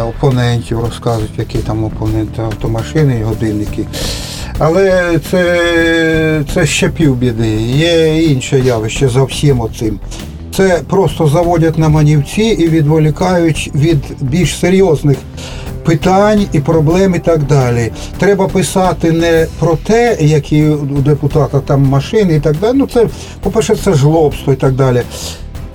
[0.08, 3.86] опонентів, розказують, які там опоненти, автомашини і годинники.
[4.58, 7.48] Але це, це ще півбіди.
[7.62, 10.00] Є інше явище за всім оцим.
[10.56, 15.16] Це просто заводять на манівці і відволікають від більш серйозних
[15.84, 17.92] питань і проблем і так далі.
[18.18, 22.76] Треба писати не про те, які у депутата там машини і так далі.
[22.78, 23.06] Ну це,
[23.42, 25.02] по-перше, це жлобство і так далі.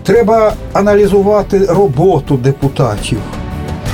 [0.03, 3.17] Треба аналізувати роботу депутатів.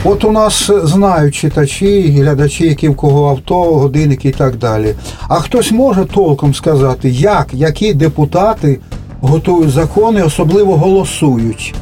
[0.05, 4.95] От у нас знають читачі, глядачі, які в кого авто, годинники і так далі.
[5.27, 8.79] А хтось може толком сказати, як, які депутати
[9.21, 11.73] готують закони, особливо голосують.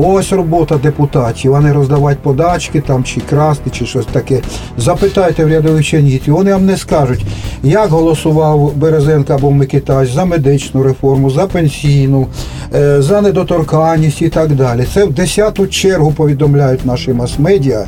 [0.00, 4.40] Ось робота депутатів, а не роздавати подачки там, чи красти, чи щось таке.
[4.76, 7.24] Запитайте в рядовичанітів, вони вам не скажуть,
[7.62, 12.26] як голосував Березенко або Микитась за медичну реформу, за пенсійну,
[12.74, 14.86] е, за недоторканність і так далі.
[14.94, 17.86] Це в десяту чергу повідомляють наші мас-медіа.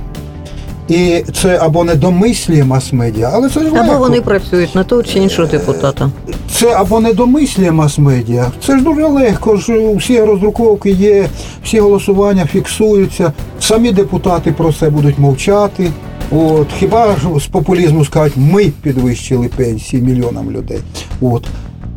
[0.91, 3.99] І це або недомислює мас-медіа, але це ж Або легко.
[3.99, 6.11] вони працюють на того чи іншого депутата.
[6.53, 8.51] Це або недомислює мас-медіа.
[8.67, 9.57] Це ж дуже легко.
[9.57, 11.29] ж Всі роздруковки є,
[11.65, 13.33] всі голосування фіксуються.
[13.61, 15.91] Самі депутати про це будуть мовчати.
[16.31, 20.79] От хіба ж з популізму скажуть, ми підвищили пенсії мільйонам людей.
[21.21, 21.45] От.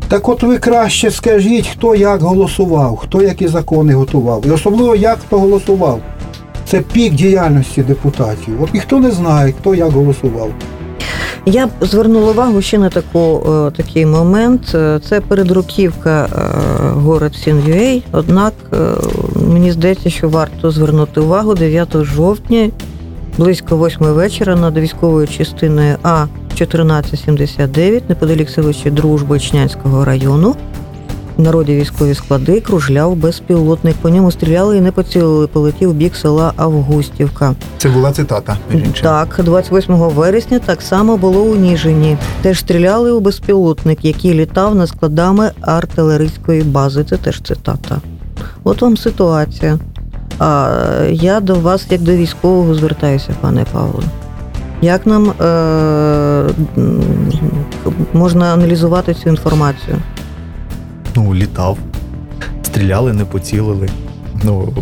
[0.08, 4.44] Так от ви краще скажіть, хто як голосував, хто які закони готував.
[4.48, 6.00] І особливо як хто голосував.
[6.66, 8.64] Це пік діяльності депутатів.
[8.64, 10.52] От ніхто не знає, хто як голосував.
[11.46, 14.76] Я б звернула увагу ще на таку, е, такий момент.
[14.76, 16.40] Е, Це передруківка е,
[16.94, 18.54] город Сін.ua, Однак
[19.36, 22.70] мені здається, що варто звернути увагу 9 жовтня,
[23.38, 30.56] близько 8 вечора над військовою частиною А 1479 неподалік селища Дружби Ічнянського району.
[31.38, 33.96] Народі військові склади кружляв безпілотник.
[33.96, 37.56] По ньому стріляли і не поцілили, полетів в бік села Августівка.
[37.78, 38.58] Це була цитата.
[39.02, 42.18] Так, 28 вересня так само було у Ніжині.
[42.42, 47.04] Теж стріляли у безпілотник, який літав над складами артилерійської бази.
[47.04, 47.98] Це теж цитата.
[48.64, 49.80] От вам ситуація.
[50.40, 50.70] А
[51.12, 54.04] я до вас, як до військового, звертаюся, пане Павло.
[54.82, 56.50] Як нам е-
[58.14, 59.98] можна аналізувати цю інформацію?
[61.16, 61.78] Ну, літав,
[62.64, 63.90] стріляли, не поцілили.
[64.44, 64.74] Ну,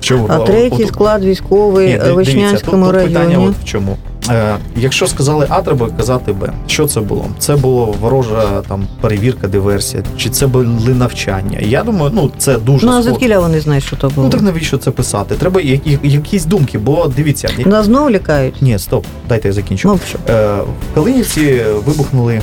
[0.00, 3.96] що А третій склад військовий Ні, в Вишнянському тут питання от в чому.
[4.30, 6.52] Е, якщо сказали А, треба казати Б.
[6.66, 7.24] Що це було?
[7.38, 11.58] Це було ворожа там перевірка, диверсія, чи це були навчання?
[11.60, 14.24] Я думаю, ну це дуже Ну, а звідкіля вони знають, що то було?
[14.26, 15.34] Ну так навіщо це писати?
[15.34, 18.62] Треба я- я- якісь думки, бо дивіться, Нас знову лякають?
[18.62, 19.88] ні, стоп, дайте я закінчу.
[19.88, 20.18] Мовчу.
[20.28, 20.56] Е,
[20.90, 22.40] в Калинівці вибухнули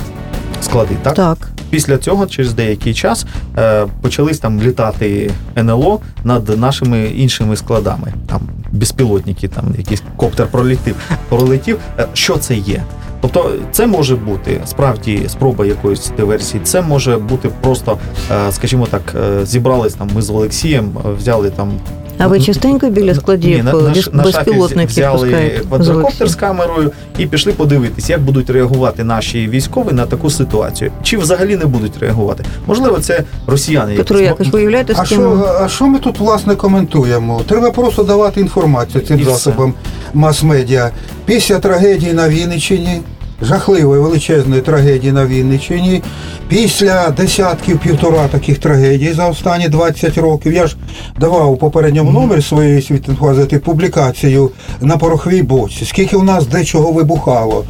[0.60, 1.14] склади, так?
[1.14, 1.38] Так.
[1.70, 3.26] Після цього, через деякий час,
[3.58, 8.12] е, почались там літати НЛО над нашими іншими складами.
[8.26, 8.40] Там
[8.72, 10.96] безпілотники, там якийсь коптер пролетів.
[11.28, 11.78] пролетів.
[11.98, 12.82] Е, Що це є?
[13.20, 16.60] Тобто, це може бути справді спроба якоїсь диверсії.
[16.64, 17.98] Це може бути просто,
[18.32, 19.14] е, скажімо так,
[19.46, 21.72] зібрались там ми з Олексієм, взяли там
[22.18, 23.72] А ви частенько біля складів Ні, на,
[24.12, 30.06] на, безпілотників взяли квадрокоптер з камерою і пішли подивитись, як будуть реагувати наші військові на
[30.06, 30.92] таку ситуацію.
[31.02, 32.44] Чи взагалі не будуть реагувати?
[32.66, 33.94] Можливо, це росіяни.
[33.94, 34.20] Петро.
[34.20, 35.06] Якович, виявляєте, з ким?
[35.06, 37.42] що, а що ми тут власне коментуємо?
[37.48, 39.74] Треба просто давати інформацію цим І засобам
[40.14, 40.90] мас-медіа.
[41.24, 43.00] Після трагедії на Вінниччині,
[43.42, 46.02] жахливої величезної трагедії на Вінниччині,
[46.48, 50.52] після десятків півтора таких трагедій за останні 20 років.
[50.52, 50.76] Я ж
[51.20, 57.64] давав у попередньому номері своєї світинфазити публікацію на пороховій боці, скільки у нас дечого вибухало.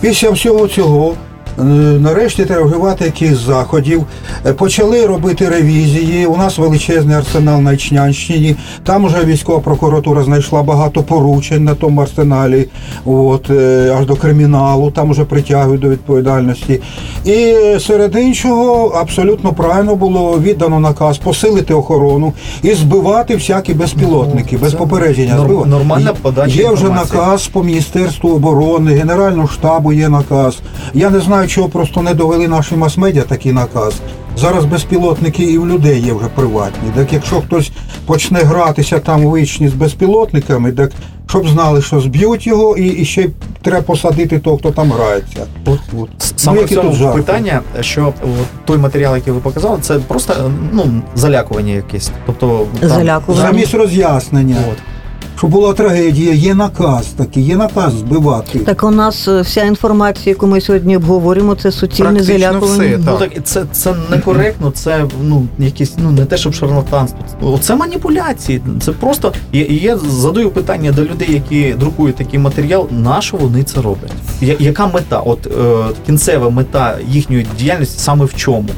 [0.00, 1.14] Після всього цього
[1.58, 4.04] Нарешті треба вживати якихось заходів.
[4.46, 6.26] Е, Почали робити ревізії.
[6.26, 8.56] У нас величезний арсенал на Ічнянщині.
[8.84, 12.68] Там вже військова прокуратура знайшла багато поручень на тому арсеналі,
[13.04, 16.80] от, е, аж до криміналу, там вже притягують до відповідальності.
[17.24, 24.56] І е, серед іншого абсолютно правильно було віддано наказ посилити охорону і збивати всякі безпілотники,
[24.56, 25.38] без попередження.
[25.38, 25.68] збивати.
[25.68, 30.58] нормальна подача Є вже наказ по Міністерству оборони, Генерального штабу є наказ.
[30.94, 33.94] Я не знаю, чого просто не довели наші мас-медіа такий наказ.
[34.36, 36.88] Зараз безпілотники і в людей є вже приватні.
[36.94, 37.70] Так якщо хтось
[38.06, 40.92] почне гратися там у вічні з безпілотниками, так
[41.28, 43.30] щоб знали, що зб'ють його, і, і ще й
[43.62, 45.46] треба посадити того, хто там грається.
[45.66, 46.08] От, от.
[46.36, 47.22] Саме Ну, в цьому тут жарти?
[47.22, 52.10] питання, що от той матеріал, який ви показали, це просто ну залякування якесь.
[52.26, 53.42] Тобто там- Залякування.
[53.42, 54.78] Замість роз'яснення, От.
[55.38, 58.58] Що була трагедія, є наказ такий, є наказ збивати.
[58.58, 62.98] Так у нас е, вся інформація, яку ми сьогодні обговорюємо, це суцільне залякування.
[62.98, 63.18] Ну Так.
[63.18, 67.58] так це, це некоректно, це ну якісь ну не те, щоб шарлатанство.
[67.60, 68.62] Це маніпуляції.
[68.80, 72.88] Це просто я, я задаю питання до людей, які друкують такий матеріал.
[72.90, 74.12] На що вони це роблять?
[74.40, 75.18] Я, яка мета?
[75.18, 75.50] От е,
[76.06, 78.68] кінцева мета їхньої діяльності саме в чому?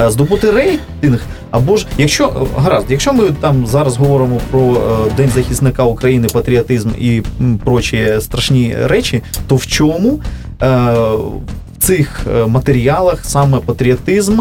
[0.00, 5.10] Е, Здобути рейтинг, або ж якщо е, гаразд, якщо ми там зараз говоримо про е,
[5.16, 7.22] День захисника України, патріотизм і
[7.64, 10.20] прочі страшні речі, то в чому
[10.60, 14.40] в цих матеріалах саме патріотизм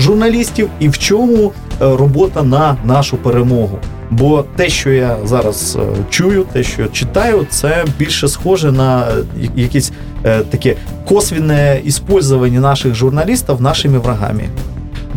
[0.00, 3.78] журналістів і в чому робота на нашу перемогу?
[4.10, 9.06] Бо те, що я зараз е, чую, те, що читаю, це більше схоже на
[9.56, 9.92] якісь
[10.24, 10.76] е, таке
[11.08, 14.44] косвіне іспользування наших журналістів нашими врагами.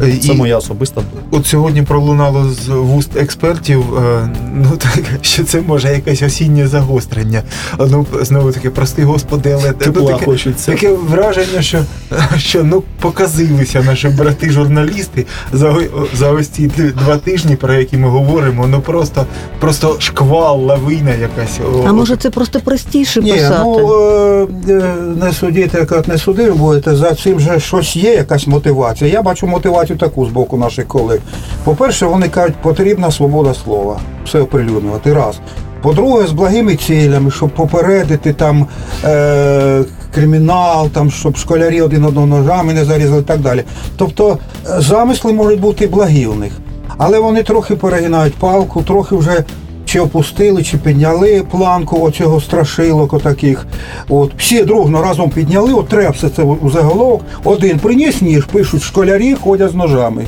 [0.04, 1.28] Е, Це і- моя особиста думка.
[1.32, 7.44] От сьогодні пролунало з вуст експертів, е, ну так що це може якесь осіннє загострення.
[7.80, 10.72] Ну знову таки, прости господи, але ну, таке, хочеться.
[10.72, 11.80] таке враження, що,
[12.38, 15.76] що ну показилися наші брати-журналісти за,
[16.14, 16.68] за ось ці
[17.04, 18.68] два тижні, про які ми говоримо.
[18.68, 19.26] Ну просто
[19.60, 21.60] просто шквал, лавина якась.
[21.88, 23.62] А може це просто простіше Ні, писати?
[23.64, 28.48] ну е, е, не судіть, як не судив будете, за цим же щось є, якась
[28.48, 29.12] мотивація.
[29.12, 31.20] Я бачу мотивацію таку з боку наших колег.
[31.64, 35.14] По-перше, вони кажуть, потрібна свобода слова, все оприлюднювати.
[35.14, 35.40] Раз.
[35.82, 38.68] По-друге, з благими цілями, щоб попередити там
[39.04, 39.84] е,
[40.14, 43.64] кримінал, там, щоб школярі один одного ножами не зарізали і так далі.
[43.98, 44.38] Тобто
[44.70, 46.52] е, замисли можуть бути благі у них.
[46.98, 49.44] Але вони трохи перегинають палку, трохи вже
[49.90, 53.66] чи опустили, чи підняли планку оцього страшилок отаких.
[54.10, 57.22] От, всі дружно разом підняли, от треба все це у заголовок.
[57.44, 60.26] Один приніс ніж, пишуть, школярі ходять з ножами.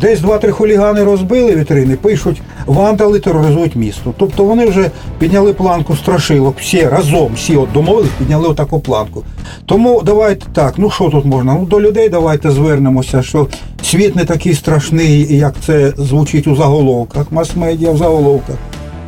[0.00, 4.14] Десь два-три хулігани розбили вітрини, пишуть, вандали тероризують місто.
[4.18, 9.22] Тобто вони вже підняли планку страшилок, всі разом, всі от домовились, підняли отаку планку.
[9.66, 11.54] Тому давайте так, ну що тут можна?
[11.54, 13.46] Ну до людей давайте звернемося, що
[13.82, 18.56] світ не такий страшний, як це звучить у заголовках, мас-медіа в заголовках.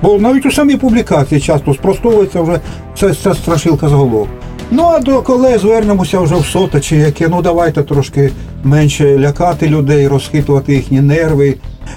[0.04, 2.60] Бо навіть у самій публікації часто спростовується вже
[2.98, 4.28] ця, ця страшилка заголовок.
[4.70, 7.28] Ну а до колег звернемося вже в сота чи яке.
[7.28, 8.30] Ну давайте трошки
[8.64, 11.56] менше лякати людей, розхитувати їхні нерви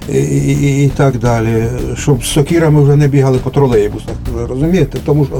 [0.09, 1.65] і, і, і так далі.
[1.97, 4.15] Щоб з сокірами вже не бігали по тролейбусах.
[4.49, 4.97] Розумієте?
[5.05, 5.35] Тому що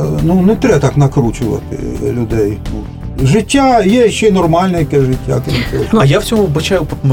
[0.00, 1.78] е, ну не треба так накручувати
[2.12, 2.58] людей.
[2.74, 5.42] Ну, Життя є ще й нормальне яке життя,
[5.90, 6.02] цього.
[6.02, 7.08] А я в цьому бачаю е,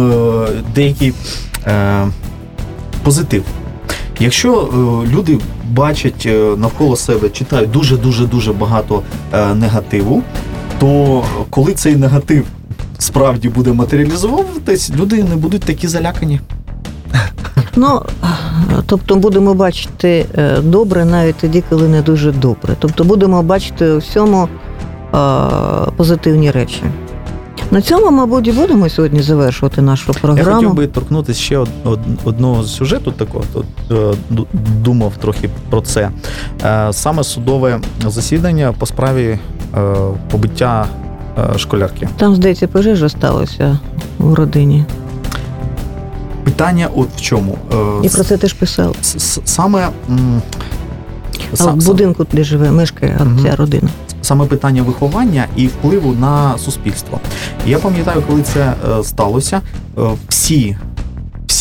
[0.75, 1.13] деякий
[1.67, 2.07] е,
[3.03, 3.43] позитив.
[4.23, 9.01] Якщо е, люди бачать е, навколо себе, читають дуже дуже дуже багато
[9.33, 10.23] е, негативу,
[10.79, 12.45] то коли цей негатив
[12.97, 16.39] справді буде матеріалізовуватись, люди не будуть такі залякані.
[17.75, 18.01] Ну,
[18.85, 20.25] тобто будемо бачити
[20.63, 22.75] добре навіть тоді, коли не дуже добре.
[22.79, 24.47] Тобто будемо бачити у всьому
[25.97, 26.83] позитивні речі.
[27.73, 30.49] На цьому, мабуть, і будемо сьогодні завершувати нашу програму.
[30.49, 33.43] Я хотів би торкнутися ще од, од- одного сюжету такого.
[33.53, 34.13] Тут, е,
[34.83, 36.09] думав трохи про це.
[36.65, 39.39] Е, Саме судове засідання по справі
[39.77, 39.95] е,
[40.31, 40.85] побиття
[41.57, 42.07] школярки.
[42.17, 43.79] Там, здається, пожежа сталася
[44.17, 44.85] в родині.
[46.43, 47.57] Питання от в чому.
[48.03, 48.95] І про це теж писав.
[49.45, 49.87] Саме,
[51.53, 53.39] А сам- в будинку, де живе, мешкає Мгм.
[53.43, 53.89] ця родина.
[54.23, 57.19] Саме питання виховання і впливу на суспільство.
[57.65, 59.61] Я пам'ятаю, коли це е, сталося,
[59.97, 60.77] е, всі.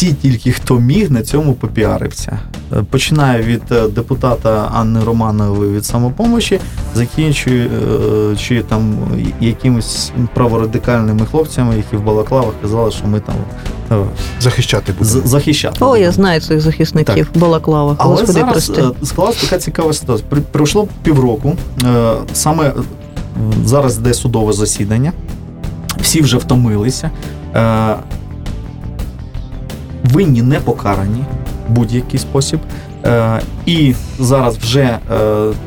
[0.02, 2.38] Всі тільки хто міг на цьому попіарився.
[2.72, 6.60] Е, Починаю від е, депутата Анни Романової від самопомочі,
[6.94, 8.94] закінчуючи там
[9.40, 13.34] якимось праворадикальними хлопцями, які в балаклавах казали, що ми там
[13.92, 14.04] е,
[14.40, 15.26] захищати будемо.
[15.26, 15.84] захищати.
[15.84, 17.96] О, я знаю цих захисників в балаклавах.
[17.98, 18.82] Але Господи, зараз прости.
[19.02, 20.28] е, склалась така цікава ситуація.
[20.52, 21.56] Пройшло півроку.
[21.84, 22.72] е, Саме е,
[23.64, 25.12] зараз йде судове засідання.
[26.00, 27.10] Всі вже втомилися.
[30.04, 31.24] Винні не покарані
[31.68, 32.60] в будь-який спосіб.
[33.04, 34.98] Е, І зараз вже е,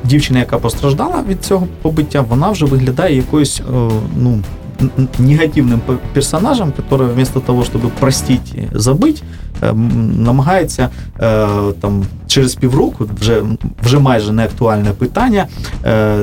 [0.03, 4.39] дівчина, яка постраждала від цього побиття, вона вже виглядає якоюсь е, ну,
[4.81, 5.81] н- н- негативним
[6.13, 9.21] персонажем, який вместо того, щоб простити, забити,
[9.61, 11.47] е, м, намагається е,
[11.81, 13.41] там через півроку, вже,
[13.83, 15.45] вже майже не актуальне питання,
[15.85, 16.17] е,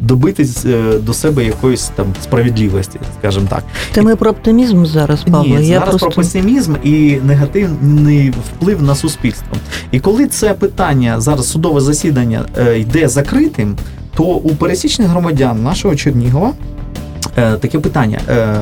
[0.00, 0.66] добитись
[1.02, 3.64] до себе якоїсь там справедливості, скажімо так.
[3.92, 5.58] Та ми про оптимізм зараз, Павло.
[5.58, 6.06] Ні, я зараз просто...
[6.06, 9.56] про песимізм і негативний вплив на суспільство.
[9.90, 13.76] І коли це питання зараз судове засідання е, йде закритим,
[14.16, 16.52] то у пересічних громадян нашого Чернігова
[17.36, 18.56] е, таке питання: е,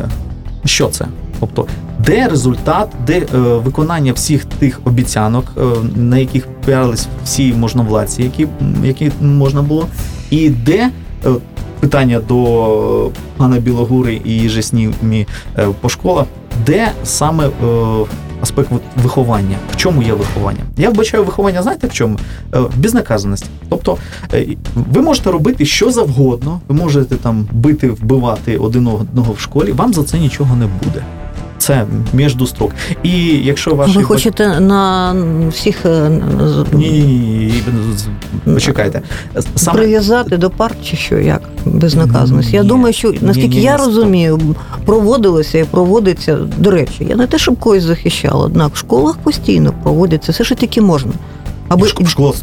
[0.64, 1.06] що це?
[1.40, 1.66] Тобто,
[1.98, 5.62] де результат, де е, виконання всіх тих обіцянок, е,
[5.96, 8.46] на яких піарились всі можновладці, які,
[8.84, 9.86] які можна було,
[10.30, 10.90] і де
[11.26, 11.30] е,
[11.80, 15.26] питання до пана Білогури і Жеснімі
[15.58, 16.26] е, по школах,
[16.66, 17.50] де саме е,
[18.42, 19.56] аспект виховання?
[19.72, 20.60] В чому є виховання?
[20.76, 22.18] Я вбачаю виховання, знаєте в чому?
[22.54, 23.46] Е, безнаказаності.
[23.68, 23.98] Тобто
[24.34, 29.72] е, ви можете робити що завгодно, ви можете там бити, вбивати один одного в школі,
[29.72, 31.04] вам за це нічого не буде.
[31.68, 32.72] Це між строк.
[33.02, 35.14] І якщо ваші Ви хочете на
[35.50, 36.10] всіх е,
[36.72, 37.62] ні, ні,
[38.46, 39.02] ні, почекайте.
[39.56, 42.54] Саме прив'язати до парк чи що, як безнаказаність?
[42.54, 44.40] Я думаю, що наскільки Ні, ні, я ні, розумію,
[44.84, 46.36] проводилося і проводиться.
[46.56, 50.54] До речі, я не те, щоб когось захищала, однак в школах постійно проводяться все, що
[50.54, 51.12] тільки можна.
[51.68, 51.86] Аби...
[51.86, 52.34] в в школах,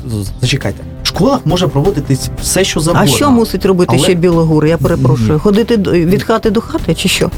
[0.42, 4.66] зачекайте, в школах може проводитись все, що А що мусить робити Але- ще білогур?
[4.66, 5.40] Я перепрошую.
[5.40, 7.30] Ходити від хати до хати чи що?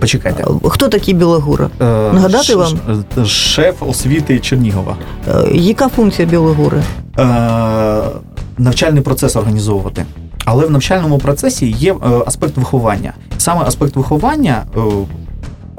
[0.00, 0.44] Почекайте.
[0.64, 1.70] Хто такий Білогура?
[1.80, 2.78] Е, Нагадати вам?
[3.26, 4.96] Шеф освіти Чернігова.
[5.28, 6.82] Е, Яка функція Білогури?
[7.18, 8.00] Е,
[8.58, 10.04] навчальний процес організовувати.
[10.44, 11.96] Але в навчальному процесі є е,
[12.26, 13.12] аспект виховання.
[13.38, 14.64] Саме аспект виховання.
[14.76, 14.80] е,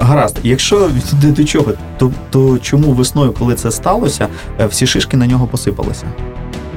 [0.02, 0.90] Гаразд, якщо
[1.22, 4.28] до чого, то, то чому весною, коли це сталося,
[4.60, 6.04] е, всі шишки на нього посипалися?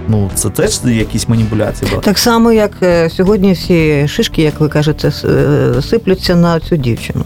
[0.07, 2.03] Ну, це теж якісь маніпуляції були.
[2.03, 7.23] Так само, як е, сьогодні всі шишки, як ви кажете, е, сиплються на цю дівчину.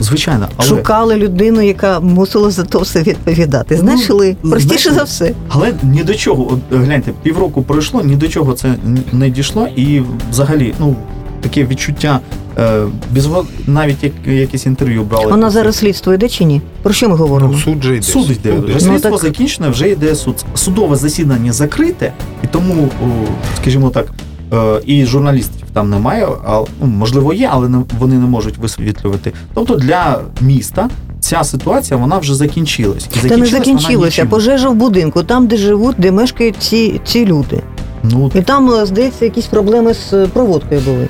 [0.00, 3.74] Звичайно, але, Шукали людину, яка мусила за то все відповідати.
[3.74, 4.36] Ну, Знайшли.
[4.42, 4.92] Простіше знайшли.
[4.92, 5.32] за все.
[5.48, 6.52] але ні до чого.
[6.52, 8.74] От гляньте, півроку пройшло, ні до чого це
[9.12, 10.96] не дійшло, і взагалі, ну,
[11.40, 12.20] таке відчуття.
[12.58, 13.28] Е, без,
[13.66, 15.30] навіть як якесь інтерв'ю брали.
[15.30, 16.60] Вона зараз слідство йде чи ні?
[16.82, 17.52] Про що ми говоримо?
[17.52, 18.02] Ну, суд же йде.
[18.02, 18.52] Суд йде.
[18.56, 20.44] Суд Вже слідство Ну, так- закінчене, вже йде суд.
[20.54, 22.12] Судове засідання закрите,
[22.44, 22.88] і тому,
[23.62, 24.06] скажімо так,
[24.52, 29.32] е, і журналістів там немає, а ну, можливо є, але не- вони не можуть висвітлювати.
[29.54, 30.88] Тобто для міста
[31.20, 33.08] ця ситуація вона вже закінчилась.
[33.24, 33.46] І Та не
[34.04, 34.28] нічим.
[34.28, 37.62] Пожежа в будинку, там, де живуть, де мешкають ці, ці люди.
[38.02, 41.08] Ну, І там, е, здається, якісь проблеми з проводкою були.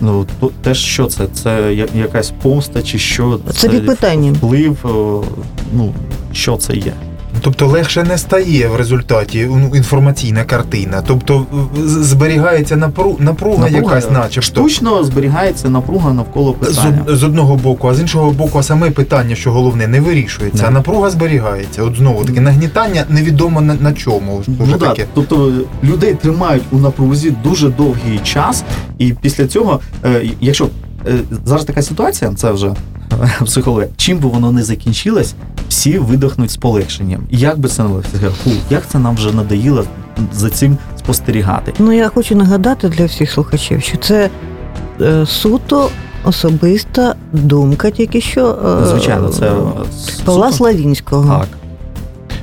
[0.00, 1.26] Ну то теж що це?
[1.32, 3.40] Це якась помста чи що?
[3.52, 4.78] Це це питання Вплив,
[5.74, 5.94] ну
[6.32, 6.92] що це є?
[7.40, 11.02] Тобто легше не стає в результаті ну, інформаційна картина.
[11.06, 11.46] Тобто
[11.86, 13.16] зберігається напру...
[13.18, 14.42] напруга, Напруга, якась, начебто.
[14.42, 17.02] Штучно зберігається напруга навколо З, питання.
[17.06, 20.68] од- з одного боку, а з іншого боку, саме питання, що головне, не вирішується, Не.
[20.68, 21.82] а напруга зберігається.
[21.82, 24.42] От знову таки нагнітання невідомо на, на чому.
[24.46, 25.52] Ну, да, тобто
[25.84, 28.64] людей тримають у напрузі дуже довгий час,
[28.98, 30.68] і після цього, е, якщо
[31.08, 31.12] е,
[31.44, 32.74] зараз така ситуація, це вже
[33.44, 35.34] психологія, чим би воно не закінчилось,
[35.68, 37.20] всі видохнуть з полегшенням.
[37.30, 37.88] І Як би це не
[38.44, 39.84] «Фу, як це нам вже надоїло
[40.32, 41.72] за цим спостерігати.
[41.78, 44.30] Ну, я хочу нагадати для всіх слухачів, що це
[45.00, 45.88] е, суто
[46.24, 49.52] особиста думка, тільки що е, Звичайно, це
[50.24, 51.38] Павла Славінського.
[51.38, 51.48] Так.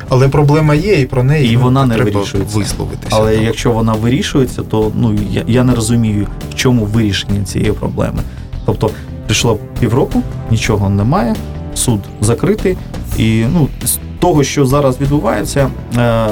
[0.09, 2.57] Але проблема є, і про неї І ну, вона не треба вирішується.
[2.57, 3.07] висловитися.
[3.15, 3.43] Але Так.
[3.43, 8.19] якщо вона вирішується, то ну я, я не розумію, в чому вирішення цієї проблеми.
[8.65, 8.89] Тобто
[9.25, 10.21] прийшло півроку,
[10.51, 11.35] нічого немає,
[11.75, 12.77] суд закритий,
[13.17, 16.27] і ну з того, що зараз відбувається, е,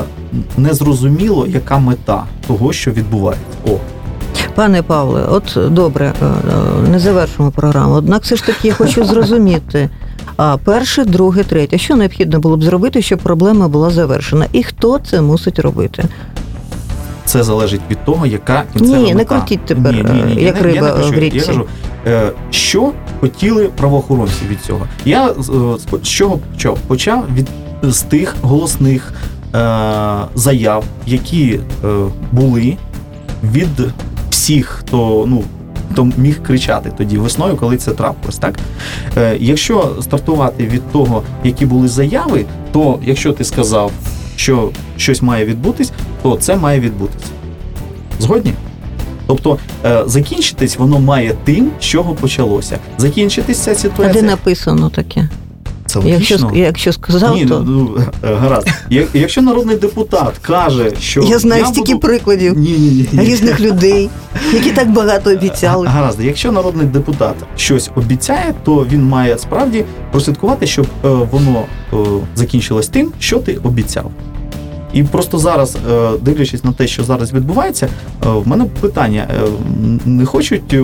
[0.58, 3.58] незрозуміло, яка мета того, що відбувається.
[3.68, 3.72] О,
[4.56, 7.94] Пане Павле, от добре, е, е, не завершимо програму.
[7.94, 9.89] Однак все ж таки я хочу зрозуміти.
[10.38, 14.46] А перше, друге, третє, що необхідно було б зробити, щоб проблема була завершена?
[14.52, 16.04] І хто це мусить робити?
[17.26, 20.62] це залежить від того, яка кінцева Ні, не крутіть тепер, Ні, ні, ні, як я
[20.62, 21.38] не- я риба не в річці.
[21.38, 21.66] Я кажу,
[22.51, 24.88] що хотіли правоохоронці від цього.
[25.06, 25.34] Я е,
[26.04, 26.78] з чого почав?
[26.88, 27.47] Почав від
[27.84, 29.14] з тих голосних
[29.56, 31.88] е, заяв, які е,
[32.32, 32.78] були
[33.43, 33.93] від
[34.30, 35.43] всіх, хто ну.
[35.91, 38.56] Хто міг кричати тоді весною, коли це трапилось, так?
[39.18, 43.91] Е, якщо стартувати від того, які були заяви, то якщо ти сказав,
[44.36, 45.91] що щось має відбутись,
[46.24, 47.26] то це має відбутися.
[48.20, 48.54] Згодні?
[49.28, 52.80] Тобто е, закінчитись воно має тим, з чого почалося.
[52.98, 55.30] Закінчитись ця А де написано таке?
[55.86, 58.68] Це Якщо, якщо сказав, Ні, то ну, е, гаразд.
[58.90, 62.08] Я- Якщо народний депутат каже, що я знаю стільки буду...
[62.08, 63.26] прикладів ні, ні, ні.
[63.26, 64.10] різних людей,
[64.54, 65.88] які так багато обіцяли.
[65.88, 71.64] Гаразд, якщо народний депутат щось обіцяє, то він має справді прослідкувати, щоб е, воно
[71.94, 71.98] е,
[72.36, 74.12] закінчилось тим, що ти обіцяв.
[74.94, 79.48] І просто зараз, е, дивлячись на те, що зараз відбувається, е, в мене питання: е,
[80.06, 80.76] не хочуть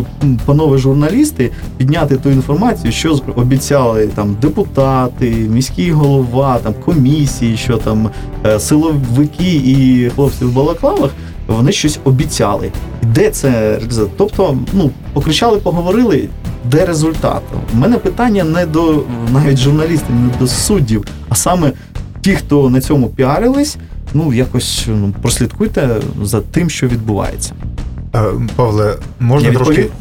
[0.46, 8.10] панове журналісти підняти ту інформацію, що обіцяли там депутати, міський голова, там комісії, що там
[8.60, 11.12] силовики і хлопці в балаклавах,
[11.48, 12.72] вони щось обіцяли.
[13.04, 13.80] Де це?
[14.18, 16.30] Тобто, ну, покричали, поговорили,
[16.66, 17.42] де результат?
[17.74, 19.04] У мене питання не до
[19.34, 21.72] навіть журналістів, не до суддів, а саме
[22.22, 23.78] ті, хто на цьому піарились,
[24.14, 25.90] ну якось ну, прослідкуйте
[26.24, 27.54] за тим, що відбувається.
[28.16, 28.24] Е,
[28.56, 29.92] Павле, можна Я трошки відповів?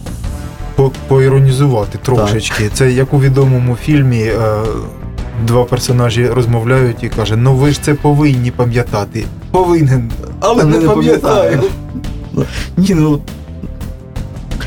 [0.76, 2.70] по- поіронізувати трошечки.
[2.74, 4.20] Це як у відомому фільмі.
[4.22, 4.38] е,
[5.46, 9.24] Два персонажі розмовляють і каже: Ну ви ж це повинні пам'ятати.
[9.50, 11.62] Повинен, але, не, пам'ятаю.
[12.76, 13.20] Ні, ну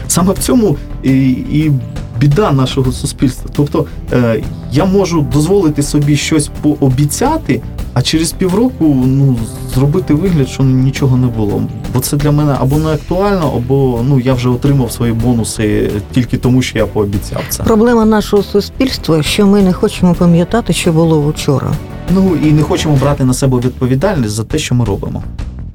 [0.08, 1.72] саме в цьому і, і
[2.20, 3.50] біда нашого суспільства.
[3.56, 7.62] Тобто е, я можу дозволити собі щось пообіцяти,
[7.94, 9.38] а через півроку ну,
[9.74, 11.64] зробити вигляд, що нічого не було.
[11.94, 16.38] Бо це для мене або не актуально, або ну я вже отримав свої бонуси тільки
[16.38, 17.64] тому, що я пообіцяв це.
[17.64, 21.72] Проблема нашого суспільства, що ми не хочемо пам'ятати, що було вчора.
[22.10, 25.24] Ну і не хочемо брати на себе відповідальність за те, що ми робимо.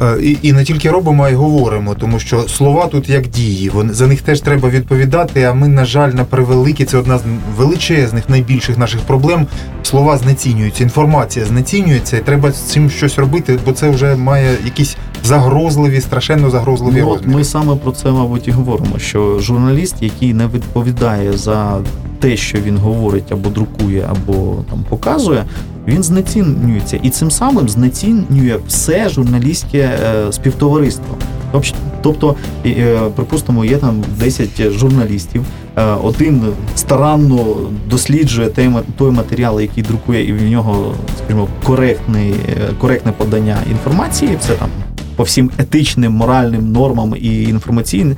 [0.03, 3.69] Е, І, і не тільки робимо, а й говоримо, тому що слова тут як дії.
[3.69, 5.43] Вони за них теж треба відповідати.
[5.43, 7.23] А ми, на жаль, на превеликі, це одна з
[7.57, 9.47] величезних, найбільших наших проблем.
[9.83, 14.97] Слова знецінюються, інформація знецінюється, і треба з цим щось робити, бо це вже має якісь
[15.27, 17.35] загрозливі, страшенно загрозливі Ну, розміри.
[17.37, 18.99] ми саме про це, мабуть, і говоримо.
[18.99, 21.79] Що журналіст, який не відповідає за
[22.18, 25.45] те, що він говорить або друкує, або там показує,
[25.87, 31.14] він знецінюється, і цим самим знецінює все журналістське е, співтовариство.
[31.53, 32.35] Тобто, Тобто,
[32.66, 35.43] е, припустимо, є там 10 журналістів.
[35.79, 36.43] е, Один
[36.74, 37.45] старанно
[37.91, 42.35] досліджує той, той матеріал, який друкує, і в нього, скажімо, коректний,
[42.79, 44.31] коректне подання інформації.
[44.41, 44.68] Все там
[45.17, 48.17] по всім етичним, моральним нормам і інформаційним.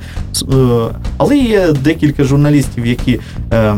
[0.53, 0.55] Е,
[1.17, 3.19] Але є декілька журналістів, які
[3.53, 3.75] е,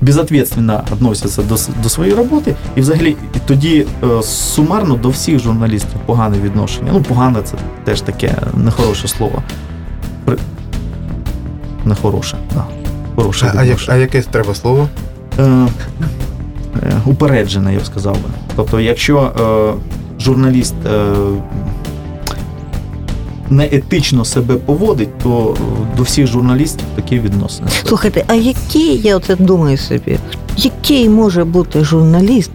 [0.00, 6.00] безответственно відносяться до, до своєї роботи, і взагалі і тоді е, сумарно до всіх журналістів
[6.06, 6.90] погане відношення.
[6.92, 9.42] Ну, погане це теж таке нехороше слово.
[10.24, 10.36] При...
[11.84, 12.64] Нехороше, да.
[13.16, 14.88] Хороше А, а, а яке треба слово?
[15.38, 15.66] Е, е,
[17.06, 18.28] упереджене, я б сказав би.
[18.56, 21.12] Тобто, якщо е, журналіст е,
[23.50, 27.68] неетично себе поводить, то е, до всіх журналістів такі відносини.
[27.84, 30.18] Слухайте, а який, я оце думаю собі,
[30.56, 32.50] який може бути журналіст,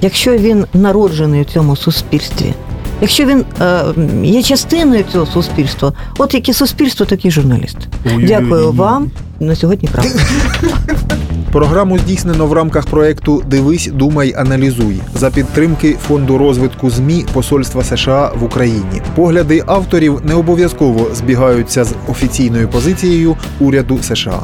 [0.00, 2.54] якщо він народжений в цьому суспільстві?
[3.00, 3.82] Якщо він е,
[4.22, 7.76] є частиною цього суспільства, от яке суспільство, такий журналіст.
[8.18, 9.10] Дякую вам.
[9.40, 10.10] На сьогодні правда.
[11.52, 18.32] Програму здійснено в рамках проекту Дивись, думай, аналізуй за підтримки фонду розвитку ЗМІ Посольства США
[18.40, 19.02] в Україні.
[19.14, 24.40] Погляди авторів не обов'язково збігаються з офіційною позицією уряду США.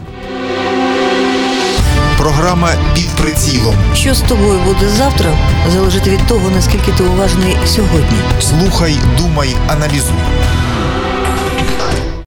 [2.25, 3.75] Програма під прицілом.
[3.95, 5.39] Що з тобою буде завтра,
[5.73, 8.19] залежить від того, наскільки ти уважний сьогодні.
[8.41, 10.15] Слухай, думай, аналізуй.